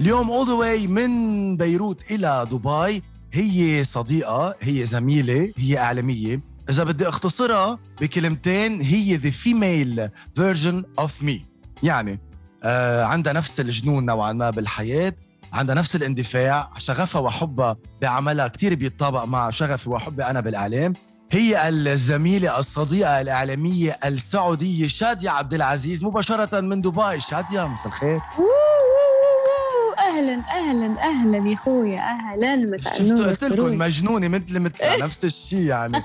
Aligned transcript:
اليوم 0.00 0.30
all 0.30 0.46
the 0.46 0.52
way 0.52 0.86
من 0.86 1.56
بيروت 1.56 2.10
إلى 2.10 2.46
دبي. 2.52 3.02
هي 3.32 3.84
صديقة 3.84 4.54
هي 4.60 4.86
زميلة 4.86 5.52
هي 5.56 5.78
إعلامية. 5.78 6.40
إذا 6.70 6.84
بدي 6.84 7.08
أختصرها 7.08 7.78
بكلمتين 8.00 8.80
هي 8.80 9.16
the 9.16 9.30
female 9.30 10.08
version 10.34 10.84
of 10.98 11.22
me 11.22 11.44
يعني 11.82 12.20
آه 12.64 13.04
عندها 13.04 13.32
نفس 13.32 13.60
الجنون 13.60 14.04
نوعا 14.04 14.32
ما 14.32 14.50
بالحياة 14.50 15.14
عندها 15.52 15.74
نفس 15.74 15.96
الاندفاع 15.96 16.70
شغفها 16.78 17.20
وحبها 17.20 17.76
بعملها 18.02 18.48
كتير 18.48 18.74
بيتطابق 18.74 19.24
مع 19.24 19.50
شغفي 19.50 19.90
وحبي 19.90 20.24
أنا 20.24 20.40
بالإعلام. 20.40 20.92
هي 21.30 21.68
الزميلة 21.68 22.58
الصديقة 22.58 23.20
الإعلامية 23.20 23.98
السعودية 24.04 24.88
شادية 24.88 25.30
عبد 25.30 25.54
العزيز 25.54 26.04
مباشرة 26.04 26.60
من 26.60 26.80
دبي. 26.80 27.20
شادية 27.20 27.66
مساء 27.68 27.86
الخير. 27.86 28.20
أهلا 29.98 30.42
أهلا 30.50 31.00
أهلا 31.02 31.48
يا 31.48 31.54
أخويا. 31.54 31.98
أهلا 32.00 32.56
مساء 32.56 33.00
النور 33.00 33.28
قلت 33.28 33.44
لكم 33.44 33.78
مجنونة 33.78 34.28
مثل 34.28 34.58
مثل 34.60 34.74
نفس 35.04 35.24
الشيء 35.24 35.60
يعني. 35.66 36.02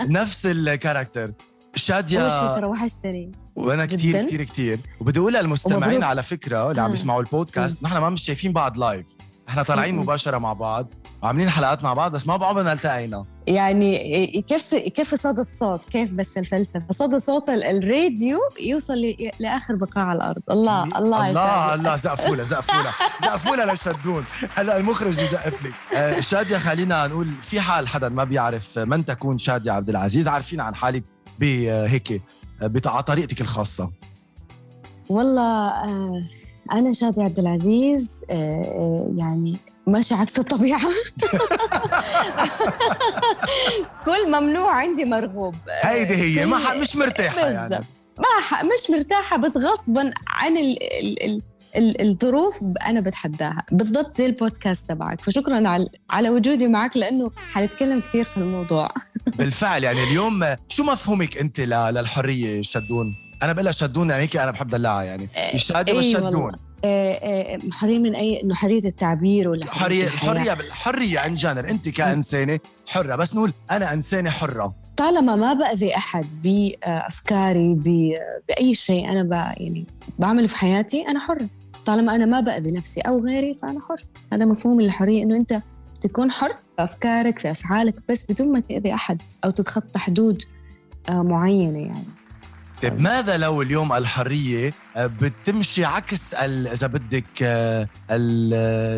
نفس 0.00 0.46
ال 0.46 0.53
character. 0.53 1.24
أول 1.24 1.34
شادية 1.74 2.28
شيء 2.28 2.48
ترى 2.48 2.66
وحشتني 2.66 3.32
وأنا 3.56 3.86
كثير. 3.86 4.22
كثير 4.26 4.42
كثير 4.42 4.78
وبدي 5.00 5.18
أقول 5.18 5.34
للمستمعين. 5.34 6.04
على 6.04 6.22
فكرة 6.22 6.70
اللي 6.70 6.80
عم 6.82 6.88
آه. 6.88 6.90
بيسمعوا 6.92 7.20
البودكاست 7.20 7.82
نحن 7.82 7.98
ما 7.98 8.10
مش 8.10 8.22
شايفين 8.22 8.52
بعض 8.52 8.78
live 8.78 9.06
إحنا 9.48 9.62
طالعين. 9.62 9.96
مباشرة 9.96 10.38
مع 10.38 10.52
بعض 10.52 10.94
وعاملين 11.22 11.50
حلقات 11.50 11.82
مع 11.84 11.94
بعض 11.94 12.12
بس 12.12 12.26
ما 12.26 12.36
بعمرنا 12.36 12.72
التقينا. 12.72 13.24
يعني 13.46 14.44
كيف 14.48 14.74
كيف 14.74 15.14
صدى 15.14 15.40
الصوت؟ 15.40 15.80
كيف 15.90 16.12
بس 16.12 16.38
الفلسفة؟ 16.38 16.86
صدى 16.90 17.18
صوت 17.18 17.50
ال- 17.50 17.64
الراديو 17.64 18.38
يوصل 18.62 18.94
لآخر 19.40 19.74
بقاع 19.74 20.12
الأرض. 20.12 20.42
الله 20.50 20.84
الله 20.84 21.28
الله. 21.30 21.74
الله 21.74 21.96
زقفوله 21.96 22.42
زقفوله 22.52 22.90
زقفوله 23.22 23.72
لشدون 23.72 24.24
هلا 24.56 24.76
المخرج 24.76 25.14
بيزقف 25.16 25.62
لك 25.66 25.72
آه، 25.96 26.20
شادية 26.20 26.58
خلينا 26.58 27.06
نقول 27.06 27.28
في 27.42 27.60
حال 27.60 27.88
حدا 27.88 28.08
ما 28.08 28.24
بيعرف 28.24 28.78
من 28.78 29.04
تكون 29.04 29.38
شادية 29.38 29.72
عبد 29.72 29.88
العزيز 29.88 30.28
عارفين 30.28 30.60
عن 30.60 30.74
حالك 30.74 31.04
بهيك 31.38 32.22
على 32.86 33.02
طريقتك 33.02 33.40
الخاصة. 33.40 33.90
والله 35.08 35.68
آه 35.68 36.22
أنا 36.72 36.92
شادي 36.92 37.22
عبد 37.22 37.38
العزيز 37.38 38.24
آه 38.30 38.34
آه 38.62 39.10
يعني 39.18 39.56
ماشي 39.86 40.14
عكس 40.14 40.38
الطبيعة. 40.38 40.80
كل 44.06 44.26
ممنوع 44.28 44.72
عندي 44.74 45.04
مرغوب. 45.04 45.54
هيدي 45.82 46.14
هي 46.14 46.46
ما 46.46 46.74
مش 46.74 46.96
مرتاحة 46.96 47.40
يعني. 47.40 47.68
بالضبط. 47.68 47.84
ما. 48.18 48.62
مش 48.62 48.90
مرتاحة 48.90 49.36
بس 49.36 49.56
غصبا 49.56 50.12
عن 50.28 50.56
ال... 50.56 50.82
ال... 50.82 51.24
ال... 51.24 51.42
ال- 51.76 52.00
الظروف 52.08 52.60
أنا 52.86 53.00
بتحداها. 53.00 53.62
بالضبط 53.72 54.14
زي 54.14 54.26
البودكاست 54.26 54.88
تبعك. 54.88 55.20
فشكرا 55.20 55.68
على 55.68 55.88
على 56.10 56.30
وجودي 56.30 56.68
معك 56.68 56.96
لأنه 56.96 57.30
حنتكلم 57.52 58.00
كثير 58.00 58.24
في 58.24 58.36
الموضوع. 58.36 58.90
بالفعل 59.38 59.84
يعني 59.84 60.04
اليوم 60.04 60.56
شو 60.68 60.82
مفهومك 60.84 61.38
أنت 61.38 61.60
للحرية 61.60 62.62
شدون؟ 62.62 63.27
أنا 63.42 63.52
بقول 63.52 63.64
لها 63.64 63.72
شدون 63.72 64.10
يعني 64.10 64.22
هيك 64.22 64.36
أنا 64.36 64.50
بحب 64.50 64.68
دلعها 64.68 65.02
يعني. 65.02 65.28
مش 65.54 65.64
شاديه 65.64 65.92
بس 65.92 66.04
إي 66.04 66.12
شدون 66.12 66.52
آه، 66.84 67.58
حرية 67.72 67.98
من 67.98 68.16
أي 68.16 68.42
إنه 68.42 68.54
حرية 68.54 68.84
التعبير 68.84 69.48
ولا 69.48 69.66
حرية؟ 69.66 70.04
الحريه 70.04 70.52
الحريه 70.52 71.26
ان 71.26 71.34
جنر 71.34 71.68
أنت 71.68 71.88
كإنسانة 71.88 72.58
حرة. 72.86 73.16
بس 73.16 73.34
نقول 73.34 73.52
أنا 73.70 73.92
إنسانة 73.92 74.30
حرة. 74.30 74.74
طالما 74.96 75.36
ما 75.36 75.54
باذي 75.54 75.96
أحد 75.96 76.42
بافكاري 76.42 77.74
بأي 78.48 78.74
شيء 78.74 79.10
أنا 79.10 79.22
ب... 79.22 79.32
يعني 79.32 79.86
بعمله 80.18 80.46
في 80.46 80.56
حياتي 80.56 81.08
أنا 81.08 81.20
حرة. 81.20 81.48
طالما 81.86 82.14
أنا 82.14 82.26
ما 82.26 82.40
باذي 82.40 82.70
نفسي 82.70 83.00
أو 83.00 83.20
غيري 83.20 83.54
فأنا 83.54 83.80
حر. 83.80 84.04
هذا 84.32 84.44
مفهوم 84.44 84.80
الحرية 84.80 85.22
إنه 85.22 85.36
أنت 85.36 85.62
تكون 86.00 86.32
حر 86.32 86.48
في 86.48 86.84
أفكارك 86.84 87.38
في 87.38 87.50
أفعالك 87.50 87.94
بس 88.08 88.32
بدون 88.32 88.52
ما 88.52 88.60
تأذي 88.60 88.94
أحد 88.94 89.22
أو 89.44 89.50
تتخطى 89.50 89.98
حدود 89.98 90.42
آه، 91.08 91.22
معينة 91.22 91.78
يعني. 91.78 92.17
طيب. 92.82 93.00
ماذا 93.00 93.36
لو 93.36 93.62
اليوم 93.62 93.92
الحرية 93.92 94.74
آه، 94.96 95.06
بتمشي 95.06 95.84
عكس 95.84 96.34
إذا 96.34 96.86
بدك 96.86 97.24
آه، 97.42 97.88
ال- 98.10 98.54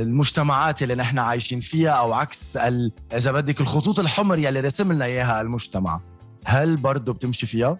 المجتمعات 0.08 0.82
اللي 0.82 0.94
نحن 0.94 1.18
عايشين 1.18 1.60
فيها 1.60 1.90
أو 1.90 2.12
عكس 2.12 2.56
إذا 3.12 3.32
بدك 3.32 3.60
الخطوط 3.60 3.98
الحمر 3.98 4.38
يلي 4.38 4.60
رسم 4.60 4.92
لنا 4.92 5.04
إياها 5.04 5.40
المجتمع 5.40 6.00
هل 6.44 6.76
برضه 6.76 7.12
بتمشي 7.12 7.46
فيها؟ 7.46 7.76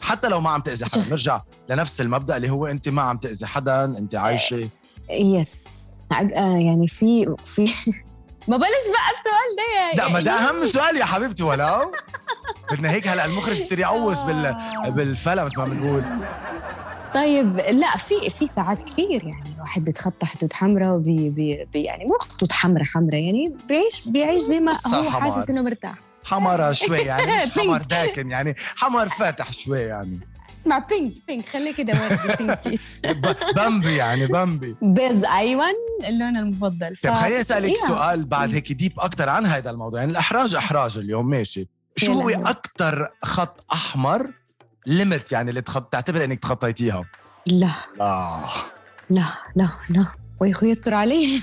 حتى 0.00 0.28
لو 0.28 0.40
ما 0.40 0.50
عم 0.50 0.60
تأذي 0.60 0.84
حدا. 0.86 1.10
نرجع 1.10 1.40
لنفس 1.70 2.00
المبدأ 2.00 2.36
اللي 2.36 2.50
هو 2.50 2.66
أنت 2.66 2.88
ما 2.88 3.02
عم 3.02 3.16
تأذي 3.16 3.46
حدا 3.46 3.84
أنت 3.84 4.14
عايشة. 4.14 4.68
يس. 5.10 5.82
آه، 6.12 6.56
يعني 6.58 6.86
في 6.88 7.34
في 7.44 7.64
ما 8.48 8.56
بلش 8.56 8.86
بقى 8.92 9.10
السؤال 9.18 9.56
ده 9.56 9.80
يا 9.80 9.96
لا 9.96 10.12
ما 10.12 10.20
ده 10.20 10.30
يا- 10.30 10.48
أهم 10.48 10.64
سؤال 10.66 10.96
يا 10.96 11.04
حبيبتي 11.04 11.42
ولو. 11.42 11.92
بدنا 12.72 12.90
هيك 12.90 13.08
هلا 13.08 13.24
المخرج 13.24 13.62
بصير 13.62 13.78
يقوس 13.78 14.22
بال. 14.22 14.56
بالفلا 14.88 15.44
مثل 15.44 15.58
ما 15.58 15.64
بنقول. 15.64 16.04
طيب 17.14 17.56
لا 17.56 17.96
في 17.96 18.30
في 18.30 18.46
ساعات 18.46 18.82
كثير 18.82 19.24
يعني 19.24 19.54
الواحد 19.56 19.84
بيتخطى 19.84 20.26
حدود 20.26 20.52
حمراء 20.52 20.90
وبي 20.92 21.30
بي 21.30 21.68
بي 21.72 21.82
يعني 21.82 22.04
مو 22.04 22.14
خطوط 22.20 22.52
حمراء 22.52 22.84
حمراء 22.84 23.20
يعني 23.22 23.56
بيعيش 23.68 24.08
بيعيش 24.08 24.42
زي 24.42 24.60
ما 24.60 24.72
هو. 24.86 25.10
حاسس 25.10 25.50
إنه 25.50 25.62
مرتاح. 25.62 25.94
حمرة 26.24 26.72
شوي 26.72 26.98
يعني 27.10 27.36
مش. 27.36 27.50
حمر 27.50 27.82
داكن 27.82 28.30
يعني 28.30 28.54
حمر 28.76 29.08
فاتح 29.08 29.52
شوي 29.52 29.80
يعني. 29.80 30.20
اسمع 30.62 30.78
pink 30.78 31.14
pink 31.26 31.46
خليه 31.46 31.74
كده 31.74 31.92
وردي 31.92 32.36
pinkish 32.44 33.00
بامبي 33.56 33.96
يعني 33.96 34.26
بامبي 34.26 34.76
بيز 34.82 35.24
أيوه 35.24 35.64
اللون 36.08 36.36
المفضل. 36.36 36.96
طيب 37.04 37.14
خليني 37.14 37.40
أسألك. 37.40 37.76
سؤال 37.76 38.24
بعد 38.24 38.54
هيك 38.54 38.72
deep 38.72 38.92
أكثر 39.00 39.28
عن 39.28 39.46
هذا 39.46 39.70
الموضوع. 39.70 40.00
يعني 40.00 40.12
الأحراج 40.12 40.54
أحراج 40.54 40.98
اليوم 40.98 41.26
ماشي. 41.30 41.68
شو 42.04 42.20
هو. 42.20 42.28
أكثر 42.30 43.08
خط 43.22 43.64
أحمر 43.72 44.30
ليمت 44.86 45.32
يعني 45.32 45.50
اللي 45.50 45.60
تخط... 45.60 45.92
تعتبر 45.92 46.24
إنك 46.24 46.40
تخطيتيها. 46.40 47.04
لا. 47.46 47.70
آه. 48.00 48.50
لا 49.10 49.24
لا 49.56 49.68
لا. 49.90 50.06
ويا 50.40 50.52
أخوي 50.52 50.68
يستر 50.68 50.94
علي. 50.94 51.42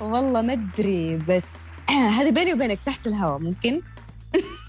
والله 0.00 0.40
ما 0.40 0.52
أدري 0.52 1.16
بس 1.16 1.46
هذه 2.18 2.30
بيني 2.30 2.54
وبينك 2.54 2.78
تحت 2.86 3.06
الهواء 3.06 3.38
ممكن؟ 3.38 3.82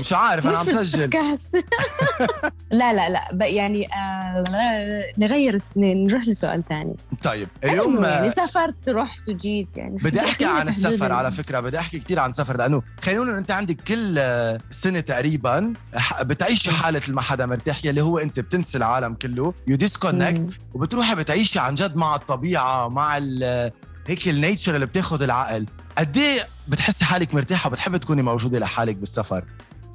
مش 0.00 0.12
عارف 0.12 0.46
أنا 0.46 0.58
عم 0.58 0.64
سجل. 0.84 1.10
لا 2.70 2.92
لا 2.92 3.08
لا. 3.32 3.46
يعني 3.46 3.88
آه 3.94 4.44
نغير 5.18 5.54
الس- 5.54 5.76
نروح 5.76 6.28
لسؤال 6.28 6.62
ثاني. 6.62 6.96
طيب 7.22 7.48
اليوم 7.64 8.04
يعني 8.04 8.30
سافرت 8.30 8.88
رحت 8.88 9.28
وجيت 9.28 9.76
يعني. 9.76 9.96
بدي 10.04 10.20
أحكي 10.20 10.44
عن 10.44 10.68
السفر 10.68 11.06
ال- 11.06 11.12
على 11.12 11.32
فكرة 11.32 11.60
بدي 11.60 11.78
أحكي 11.78 11.98
كثير 11.98 12.18
عن 12.18 12.30
السفر 12.30 12.56
لأنه 12.56 12.82
خلينا 13.04 13.20
نقول 13.24 13.36
أنت 13.36 13.50
عندك 13.50 13.76
كل 13.80 14.14
آه، 14.18 14.58
سنة 14.70 15.00
تقريبا 15.00 15.72
بتعيشي 16.22 16.70
حالة 16.70 17.02
ما 17.08 17.20
حدا 17.20 17.46
مرتاح 17.46 17.84
يلي 17.84 18.00
هو 18.00 18.18
أنت 18.18 18.40
بتنسي 18.40 18.78
العالم 18.78 19.14
كله 19.14 19.54
you 19.68 19.76
disconnect. 19.76 20.46
وبتروحي 20.74 21.14
بتعيشي 21.14 21.58
عن 21.58 21.74
جد 21.74 21.96
مع 21.96 22.14
الطبيعة 22.14 22.88
مع 22.88 23.18
هيك 24.08 24.28
ال 24.28 24.35
nature 24.35 24.74
اللي 24.74 24.86
بتاخذ 24.86 25.22
العقل. 25.22 25.66
قد 25.98 26.16
إيه 26.16 26.46
بتحسي 26.68 27.04
حالك 27.04 27.34
مرتاحة؟ 27.34 27.70
بتحبي 27.70 27.98
تكوني 27.98 28.22
موجودة 28.22 28.58
لحالك 28.58 28.96
بالسفر 28.96 29.44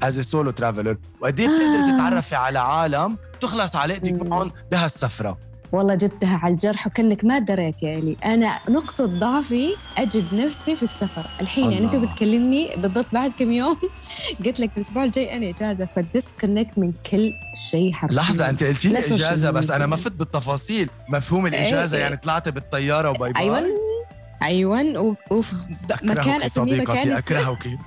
as 0.04 0.20
solo 0.20 0.52
traveler 0.52 0.98
وقد 1.22 1.40
إيه 1.40 1.48
بتقدري 1.48 1.92
آه. 1.94 1.98
تتعرفي 1.98 2.36
على 2.36 2.60
عالم 2.60 3.18
تخلص 3.42 3.76
علاقتك. 3.76 4.14
معهم 4.14 4.52
بهالسفره 4.72 5.38
والله 5.72 5.96
جبتها 5.96 6.38
على 6.44 6.54
الجرح 6.54 6.88
وكأنك 6.88 7.26
ما 7.26 7.40
دريت 7.40 7.84
يا 7.84 7.94
إلي. 7.98 8.18
أنا 8.26 8.60
نقطة 8.70 9.06
ضعفي 9.06 9.74
أجد 9.98 10.34
نفسي 10.34 10.76
في 10.76 10.84
السفر. 10.84 11.26
الحين 11.42 11.72
يعني 11.72 11.86
أنت 11.86 11.96
الله. 11.96 12.08
بتكلمني 12.08 12.70
بالضبط 12.78 13.06
بعد 13.14 13.32
كم 13.32 13.52
يوم. 13.52 13.78
قلت 14.46 14.60
لك 14.60 14.72
الأسبوع 14.78 15.04
الجاي 15.04 15.38
أنا 15.38 15.50
إجازة 15.50 15.88
ف 15.96 16.03
disconnect 16.03 16.78
من 16.78 16.92
كل 17.12 17.32
شيء 17.72 17.92
حرفيا. 17.94 18.16
لحظة 18.16 18.50
أنت 18.50 18.64
قلتي 18.64 18.88
لي 18.88 19.00
إجازة 19.00 19.52
بس 19.52 19.72
أنا 19.72 19.86
ما. 19.86 19.96
فت 19.96 20.12
بالتفاصيل. 20.12 20.90
مفهوم 21.10 21.48
الإجازة 21.48 21.98
إيه. 21.98 22.04
يعني 22.04 22.18
طلعت 22.18 22.50
بالطيارة 22.50 23.10
و 23.10 23.16
bye 23.16 23.34
bye. 23.34 23.42
أيوه. 23.44 23.87
أيوه. 24.44 25.00
و- 25.02 25.16
وفي 25.32 25.56
مكان 26.04 26.42
أسميه 26.44 26.82
مكان 26.82 27.12
أكرهك. 27.12 27.68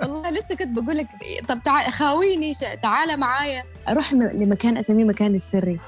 والله 0.00 0.30
لسه 0.30 0.54
كنت 0.56 0.78
بقول 0.78 0.96
لك 0.96 1.06
طب 1.48 1.58
تعال 1.64 1.92
خاويني 1.92 2.52
تعال 2.82 3.16
معايا. 3.20 3.62
أروح 3.88 4.12
لمكان 4.12 4.76
أسميه 4.76 5.04
مكان 5.04 5.34
السري. 5.34 5.78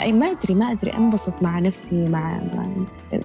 أي 0.00 0.12
ما 0.12 0.30
أدري 0.30 0.54
ما 0.54 0.72
أدري 0.72 0.94
أنبسط 0.94 1.42
مع 1.42 1.58
نفسي 1.58 2.04
مع, 2.04 2.40
مع 2.54 2.66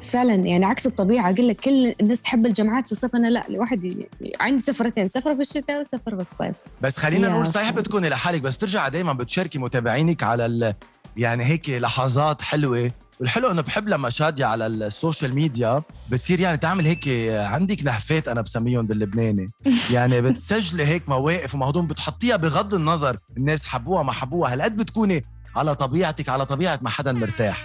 فعلا 0.01 0.33
يعني 0.35 0.65
عكس 0.65 0.85
الطبيعة. 0.85 1.31
أقول 1.31 1.47
لك 1.47 1.59
كل 1.61 1.95
الناس 2.01 2.21
تحب 2.21 2.45
الجامعات 2.45 2.85
في 2.85 2.91
الصيف 2.91 3.15
أنا 3.15 3.27
لا 3.27 3.47
الواحد 3.47 3.83
ي- 3.85 4.07
عندي 4.41 4.61
سفرتين 4.61 5.07
سفره 5.07 5.33
في 5.35 5.41
الشتاء 5.41 5.81
وسفره 5.81 6.15
في 6.15 6.21
الصيف. 6.21 6.55
بس 6.81 6.97
خلينا 6.97 7.27
نقول 7.29 7.47
صحيح. 7.47 7.69
بتكوني 7.71 8.09
لحالك 8.09 8.41
بس 8.41 8.55
بترجع 8.55 8.87
دايما 8.87 9.13
بتشاركي 9.13 9.59
متابعينك 9.59 10.23
على 10.23 10.73
يعني 11.17 11.43
هيك 11.45 11.69
لحظات 11.69 12.41
حلوة. 12.41 12.91
والحلو 13.19 13.51
إنه 13.51 13.61
بحب 13.61 13.87
لما 13.89 14.09
شادية 14.09 14.45
على 14.45 14.67
السوشيال 14.67 15.35
ميديا 15.35 15.81
بتصير 16.11 16.39
يعني 16.39 16.57
تعمل 16.57 16.85
هيك 16.85 17.07
عندك 17.29 17.83
نهفات 17.83 18.27
أنا 18.27 18.41
بسميهم 18.41 18.87
باللبناني. 18.87 19.47
يعني 19.93 20.21
بتسجلي 20.21 20.85
هيك 20.85 21.09
مواقف 21.09 21.55
ومهضوم 21.55 21.87
بتحطيها 21.87 22.35
بغض 22.35 22.73
النظر 22.73 23.17
الناس 23.37 23.65
حبوها 23.65 24.03
ما 24.03 24.11
حبوها. 24.11 24.53
هالقد 24.53 24.75
بتكوني 24.77 25.23
على 25.55 25.75
طبيعتك 25.75 26.29
على 26.29 26.45
طبيعة 26.45 26.79
ما 26.81 26.89
حدا 26.89 27.11
مرتاح. 27.11 27.63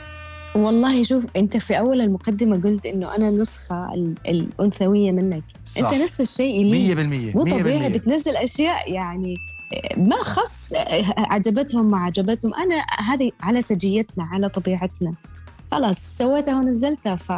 والله 0.54 1.02
شوف 1.02 1.24
أنت 1.36 1.56
في 1.56 1.78
أول 1.78 2.00
المقدمة 2.00 2.60
قلت 2.62 2.86
إنه 2.86 3.16
أنا 3.16 3.28
النسخه 3.28 3.94
ال- 3.94 4.14
الأنثوية 4.28 5.12
منك. 5.12 5.42
صح. 5.66 5.78
انت 5.90 5.94
نفس 6.02 6.20
الشيء 6.20 6.64
لي 6.64 6.94
100% 7.32 7.36
مو 7.36 7.44
طبيعي 7.44 7.90
100% 7.90 7.92
بتنزل 7.98 8.36
أشياء 8.36 8.92
يعني 8.92 9.34
ما 9.96 10.22
خص 10.22 10.72
عجبتهم 11.16 11.90
ما 11.90 11.98
عجبتهم. 11.98 12.54
أنا 12.54 12.84
هذه 12.98 13.30
على 13.40 13.62
سجيتنا 13.62 14.24
على 14.24 14.48
طبيعتنا. 14.48 15.14
خلاص 15.70 16.18
سويتها 16.18 16.58
ونزلتها 16.58 17.16
ف 17.16 17.32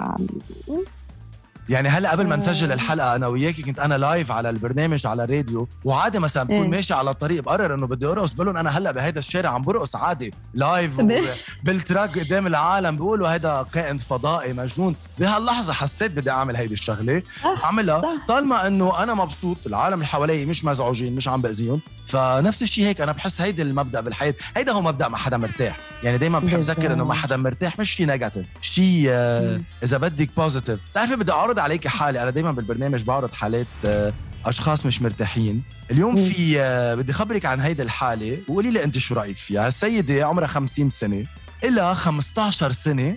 يعني 1.69 1.89
هلا 1.89 2.11
قبل 2.11 2.27
ما 2.27 2.35
آه. 2.35 2.39
نسجل 2.39 2.73
الحلقة 2.73 3.17
أنا 3.17 3.27
وياكي 3.27 3.63
كنت 3.63 3.79
أنا 3.79 3.99
live 3.99 4.31
على 4.33 4.51
البرنامج 4.51 5.07
على 5.07 5.25
الراديو 5.25 5.69
وعادي 5.85 6.19
مثلا 6.19 6.43
بكون 6.43 6.63
إيه. 6.63 6.69
ماشي 6.69 6.95
على 6.95 7.11
الطريق 7.11 7.43
بقرر 7.43 7.75
إنه 7.75 7.87
بدي 7.87 8.07
أرقص 8.07 8.33
بقول 8.33 8.47
لهم 8.47 8.57
أنا 8.57 8.79
هلا 8.79 8.91
بهيدا 8.91 9.19
الشارع 9.19 9.51
عم 9.51 9.63
برقص 9.63 9.97
عادي 9.97 10.35
live 10.55 11.01
بال 11.65 11.80
track 11.80 12.19
قدام 12.19 12.47
العالم 12.47 12.97
بيقولوا 12.97 13.29
هيدا 13.29 13.67
كائن 13.73 13.99
فضائي 13.99 14.53
مجنون 14.53 14.97
بهاللحظة 15.19 15.73
حسيت 15.73 16.11
بدي 16.11 16.31
أعمل 16.31 16.57
هيدي 16.57 16.75
الشغلة 16.75 17.23
صح 17.43 17.65
أعملها 17.65 18.01
صح 18.01 18.27
طالما 18.29 18.67
إنه 18.67 19.03
أنا 19.03 19.15
مبسوط 19.15 19.57
العالم 19.67 19.95
اللي 19.95 20.07
حوالي 20.07 20.47
مش 20.47 20.65
مزعوجين 20.65 21.17
مش 21.17 21.29
عم 21.29 21.43
بأذيهم 21.43 21.81
فنفس 22.07 22.63
الشيء 22.63 22.85
هيك 22.85 23.01
أنا 23.01 23.13
بحس 23.13 23.41
هيدا 23.41 23.63
المبدأ 23.63 24.01
بالحياة 24.01 24.35
هيدا 24.57 24.73
هو 24.73 24.83
مبدأ 24.83 25.09
ما 25.09 25.17
حدا 25.17 25.37
مرتاح 25.37 25.77
يعني 26.03 26.19
دايما 26.19 26.39
بحب. 26.39 26.59
أذكر 26.59 26.93
إنه 26.93 27.05
ما 27.05 27.15
حدا 27.15 27.37
مرتاح 27.37 27.79
مش 27.79 27.91
شيء 27.91 28.07
negative 28.07 28.47
شيء 28.63 29.07
آه،. 29.09 29.61
إذا 29.83 29.97
بدك 29.97 30.31
positive 30.37 30.81
بتعرفي 30.91 31.17
بدي 31.17 31.33
أعرض 31.33 31.54
عليك 31.59 31.89
حالي. 31.89 32.23
أنا 32.23 32.31
دايما 32.31 32.53
بالبرنامج 32.53 33.03
بعرض 33.03 33.33
حالات 33.33 33.67
آه، 33.85 34.13
أشخاص 34.47 34.87
مش 34.87 35.03
مرتاحين. 35.03 35.63
اليوم. 35.91 36.17
في 36.17 36.61
آه، 36.61 36.95
بدي 36.95 37.13
خبرك 37.13 37.47
عن 37.47 37.61
هيدي 37.61 37.83
الحالة 37.83 38.39
وقولي 38.49 38.71
لي 38.71 38.85
أنت 38.85 38.99
شو 38.99 39.15
رأيك 39.15 39.39
فيها. 39.39 39.69
السيده 39.69 40.27
عمرها 40.27 40.47
50 40.47 40.91
سنة 40.91 41.25
إلها 41.65 41.95
15 41.95 42.73
سنة. 42.73 43.17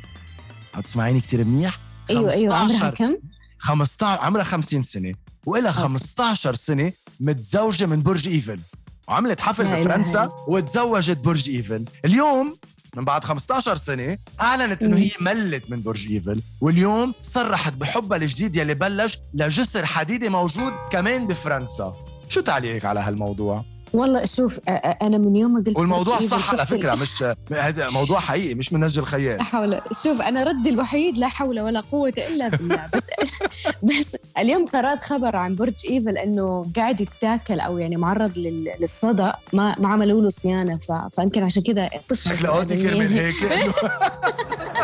عم 0.75 0.81
تسمعيني 0.81 1.21
كثير 1.21 1.43
منيح؟ 1.43 1.79
أيوه 2.09 2.31
أيوه. 2.31 2.55
عمرها 2.55 2.77
15 2.77 2.95
كم؟ 2.95 3.17
15 3.59 4.21
عمرها 4.21 4.43
50 4.43 4.83
سنة 4.83 5.13
وإلها 5.45 5.71
okay. 5.71 5.81
15 5.81 6.55
سنة 6.55 6.91
متزوجة 7.19 7.85
من 7.85 8.03
برج 8.03 8.27
إيفل. 8.27 8.59
وعملت 9.07 9.41
حفل 9.41 9.63
بفرنسا 9.63 10.29
وتزوجت 10.47 11.17
برج 11.17 11.49
إيفل. 11.49 11.85
اليوم 12.05 12.57
من 12.97 13.05
بعد 13.05 13.23
15 13.23 13.75
سنة 13.75 14.17
أعلنت 14.41 14.83
إنه. 14.83 14.97
هي 14.97 15.11
ملت 15.21 15.71
من 15.71 15.81
برج 15.81 16.11
إيفل 16.11 16.41
واليوم 16.61 17.13
صرحت 17.23 17.73
بحبها 17.73 18.17
الجديد 18.17 18.55
يلي 18.55 18.73
بلش 18.73 19.19
لجسر 19.33 19.85
حديدي 19.85 20.29
موجود 20.29 20.73
كمان 20.91 21.27
بفرنسا 21.27 21.93
شو 22.29 22.41
تعليقك 22.41 22.85
على 22.85 22.99
هالموضوع؟ 22.99 23.65
والله 23.93 24.25
شوف 24.25 24.59
أنا 25.01 25.17
من 25.17 25.35
يوم 25.35 25.53
ما 25.53 25.63
قلت 25.67 25.77
والموضوع 25.77 26.19
صح 26.19 26.49
على 26.53 26.65
فكرة 26.65 26.95
مش 26.95 27.23
هذا 27.51 27.89
موضوع 27.89 28.19
حقيقي 28.19 28.53
مش 28.55 28.73
من 28.73 28.79
نسج 28.79 28.99
الخيال. 28.99 29.37
لا 29.37 29.43
حول 29.43 29.79
شوف 30.03 30.21
أنا 30.21 30.43
ردي 30.43 30.69
الوحيد 30.69 31.17
لا 31.17 31.27
حول 31.27 31.59
ولا 31.59 31.79
قوة 31.79 32.13
إلا 32.17 32.47
بالله. 32.47 32.89
بس 32.93 33.03
بس 33.99 34.17
اليوم 34.37 34.65
قرأت 34.65 35.03
خبر 35.03 35.35
عن 35.35 35.55
برج 35.55 35.73
إيفل 35.89 36.17
إنه 36.17 36.65
قاعد 36.75 37.01
يتاكل 37.01 37.59
أو 37.59 37.77
يعني 37.77 37.95
معرض 37.95 38.37
لل- 38.37 38.71
للصدى 38.79 39.31
ما 39.53 39.75
ما 39.79 39.87
عملوا 39.87 40.21
له 40.21 40.29
صيانة. 40.29 40.79
فيمكن 41.15 41.43
عشان 41.43 41.63
كذا 41.63 41.89
طفش 42.09 42.29
شكله 42.29 42.49
قلتي 42.49 42.83
كرمال 42.87 43.11
هيك. 43.13 43.35
إنه 43.43 43.73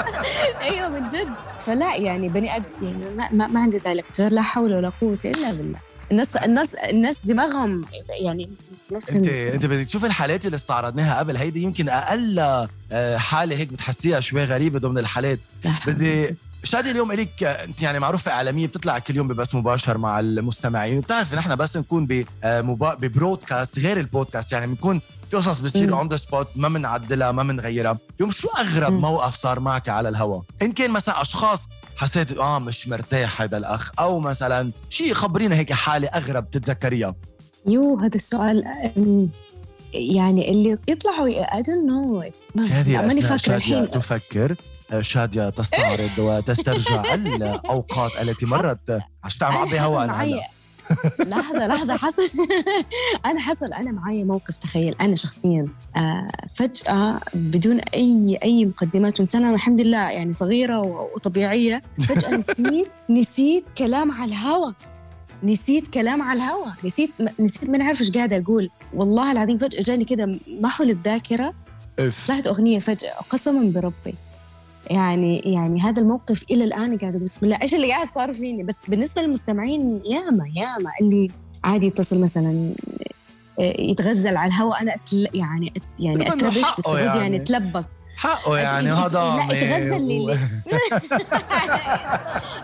أيوه 0.61 0.89
من 0.89 1.09
جد. 1.09 1.29
فلا 1.59 1.95
يعني 1.95 2.29
بني 2.29 2.55
آدم 2.55 2.65
يعني 2.81 3.29
ما, 3.31 3.47
ما 3.47 3.59
عندي 3.59 3.77
ذلك 3.77 4.05
غير 4.19 4.31
لا 4.33 4.41
حول 4.41 4.73
ولا 4.73 4.91
قوة 5.01 5.17
إلا 5.25 5.51
بالله. 5.51 5.79
الناس 6.11 6.35
الناس 6.35 6.75
الناس 6.75 7.25
دماغهم 7.25 7.85
يعني 8.21 8.49
ما 8.91 8.99
انت 9.11 9.27
انت 9.27 9.65
بدك 9.65 9.85
تشوف 9.85 10.05
الحالات 10.05 10.45
اللي 10.45 10.55
استعرضناها 10.55 11.19
قبل 11.19 11.37
هيدي 11.37 11.61
يمكن 11.63 11.89
أقل 11.89 12.39
آه، 12.91 13.17
حالة 13.17 13.55
هيك 13.55 13.73
بتحسيها 13.73 14.19
شوي 14.19 14.43
غريبة 14.43 14.79
ضمن 14.79 14.97
الحالات. 14.97 15.39
بدي 15.87 16.35
شادي 16.63 16.91
اليوم 16.91 17.11
الك 17.11 17.43
أنت 17.43 17.81
يعني 17.81 17.99
معروفة 17.99 18.31
إعلامية 18.31 18.67
بتطلع 18.67 18.99
كل 18.99 19.15
يوم 19.15 19.27
ببث 19.27 19.55
مباشر 19.55 19.97
مع 19.97 20.19
المستمعين. 20.19 20.97
وبتعرف 20.97 21.33
نحن 21.33 21.55
بس 21.55 21.77
نكون 21.77 22.05
ب 22.05 22.25
آه، 22.43 22.61
ب 22.99 23.07
broadcast 23.07 23.79
غير 23.79 23.99
البودكاست 23.99 24.51
يعني 24.51 24.67
بنكون 24.67 25.01
في 25.31 25.37
قصص 25.37 25.59
بتصير. 25.59 25.93
on 25.93 26.07
the 26.09 26.17
spot 26.17 26.47
ما 26.55 26.69
بنعدلها 26.69 27.31
ما 27.31 27.43
بنغيرها 27.43 27.97
اليوم 28.17 28.31
شو 28.31 28.47
أغرب. 28.47 28.93
موقف 28.93 29.35
صار 29.35 29.59
معك 29.59 29.89
على 29.89 30.09
الهوا؟ 30.09 30.41
إن 30.61 30.71
كان 30.71 30.91
مثلا 30.91 31.21
أشخاص 31.21 31.61
حسيت 32.03 32.37
آه 32.37 32.59
مش 32.59 32.87
مرتاح 32.87 33.41
هذا 33.41 33.57
الأخ. 33.57 33.91
أو 33.99 34.19
مثلا 34.19 34.71
شيء 34.89 35.13
خبرينا 35.13 35.55
هيك 35.55 35.73
حالة 35.73 36.07
أغرب 36.07 36.51
تتذكريها. 36.51 37.15
يو 37.67 37.99
هذا 37.99 38.15
السؤال 38.15 38.63
يعني 39.93 40.51
اللي 40.51 40.77
يطلعوا 40.87 41.43
I 41.45 41.63
don't 41.63 41.87
know. 41.89 42.31
هذه 42.59 42.97
ماني 42.97 43.21
شادية 43.21 43.55
الحين 43.55 43.91
تفكر 43.91 44.55
آه، 44.91 45.01
شادية 45.01 45.49
تستعرض 45.49 46.09
وتسترجع 46.17 47.13
الأوقات 47.15 48.11
التي 48.21 48.45
مرت. 48.45 48.99
عشان 49.23 49.39
تعمل 49.39 49.55
أنا 49.55 49.61
عبي 49.61 49.79
حصل 49.79 49.85
هوا 49.87 50.03
أنا 50.03 50.13
معي 50.13 50.33
هلا 50.33 50.49
لحظة 51.19 51.67
لحظة 51.67 51.95
حصل. 51.97 52.23
أنا 53.25 53.39
حصل 53.39 53.73
أنا 53.73 53.91
معي 53.91 54.23
موقف 54.23 54.57
تخيل. 54.57 54.95
أنا 55.01 55.15
شخصيا 55.15 55.67
آه 55.95 56.27
فجأة 56.55 57.19
بدون 57.33 57.79
أي 57.79 58.39
أي 58.43 58.65
مقدمات 58.65 59.19
إنسانة 59.19 59.47
أنا 59.47 59.55
الحمد 59.55 59.81
لله 59.81 60.09
يعني 60.09 60.31
صغيرة 60.31 60.79
وطبيعية. 61.15 61.81
فجأة 62.07 62.35
نسيت 62.37 62.87
نسيت 63.09 63.69
كلام 63.77 64.11
على 64.11 64.31
الهوا. 64.31 64.71
نسيت 65.43 65.87
كلام 65.87 66.21
على 66.21 66.37
الهوا. 66.37 66.65
نسيت 66.85 67.11
نسيت 67.39 67.69
ما 67.69 67.83
عارفة 67.85 68.01
إيش 68.01 68.11
قاعدة 68.11 68.37
أقول. 68.37 68.69
والله 68.93 69.31
العظيم 69.31 69.57
فجأة 69.57 69.81
جاني 69.81 70.05
كده 70.05 70.39
محو 70.61 70.83
الذاكرة 70.83 71.53
إف. 71.99 72.27
طلعت 72.27 72.47
أغنية 72.47 72.79
فجأة 72.79 73.13
قسما 73.29 73.71
بربي. 73.71 74.15
يعني 74.89 75.39
يعني 75.39 75.81
هذا 75.81 76.01
الموقف 76.01 76.43
إلى 76.51 76.63
الآن 76.63 76.97
قاعدة 76.97 77.19
بسم 77.19 77.45
الله. 77.45 77.59
إيش 77.61 77.75
اللي 77.75 77.91
قاعد 77.91 78.07
صار 78.07 78.33
فيني؟ 78.33 78.63
بس 78.63 78.89
بالنسبة 78.89 79.21
للمستمعين 79.21 80.01
ياما 80.05 80.45
ياما. 80.55 80.91
اللي 81.01 81.31
عادي 81.63 81.85
يتصل 81.87 82.19
مثلا 82.21 82.73
آه، 83.59 83.81
يتغزل 83.81 84.37
على 84.37 84.47
الهواء 84.53 84.81
أنا 84.81 84.95
أتل 84.95 85.27
يعني 85.33 85.73
أت 85.77 85.83
يعني 85.99 86.25
حقه 86.25 86.49
بالسعودي 86.49 86.97
يعني, 86.99 87.07
يعني. 87.07 87.19
يعني 87.19 87.39
تلبك 87.39 87.85
حقه 88.15 88.57
يعني 88.57 88.87
لا، 88.89 88.93
هضامي. 89.07 89.43
اتغزل 89.43 90.07
لي؟ 90.07 90.25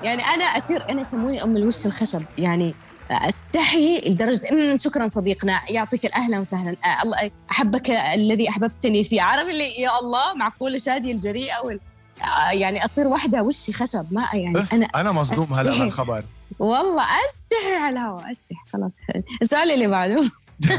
يعني 0.03 0.23
أنا 0.23 0.43
أصير 0.45 0.89
أنا 0.89 1.01
يسموني 1.01 1.43
أم 1.43 1.57
الوش 1.57 1.85
الخشب. 1.85 2.21
يعني 2.37 2.73
أستحي 3.11 4.01
لدرجة 4.09 4.41
"أمم، 4.51 4.77
شكرا 4.77 5.07
صديقنا. 5.07 5.59
يعطيك 5.69 6.05
الاهلا 6.05 6.39
وسهلا. 6.39 6.69
آه، 6.85 7.03
الله 7.03 7.31
أحبك 7.51 7.91
الذي 7.91 8.49
أحببتني 8.49 9.03
فيه 9.03 9.21
عارف 9.21 9.49
اللي 9.49 9.81
يا 9.81 9.99
الله 9.99 10.33
معقوله 10.35 10.77
شاديه 10.77 11.11
الجريئة 11.11 11.59
وال... 11.65 11.79
آه، 12.23 12.51
يعني 12.51 12.85
أصير 12.85 13.07
واحدة 13.07 13.43
وشي 13.43 13.73
خشب 13.73 14.05
ما 14.11 14.29
يعني 14.33 14.59
أف، 14.59 14.73
أنا 14.73 14.85
أنا 14.85 15.11
مصدوم 15.11 15.59
هلا. 15.59 15.79
من 15.79 15.87
الخبر 15.87 16.23
والله 16.59 17.03
أستحي 17.03 17.75
على 17.75 17.99
الهواء 17.99 18.31
أستحي 18.31 18.61
خلاص. 18.73 18.97
السؤال 19.41 19.71
اللي 19.71 19.87
بعده. 19.87 20.31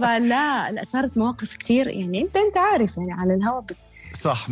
فلا 0.00 0.70
لا 0.72 0.82
صارت 0.84 1.18
مواقف 1.18 1.56
كثير 1.56 1.88
يعني 1.88 2.22
انت 2.22 2.36
أنت 2.36 2.56
عارف 2.56 2.96
يعني 2.96 3.12
على 3.12 3.34
الهواء 3.34 3.60
بت... 3.60 3.76
صح 4.20 4.46
100% 4.46 4.50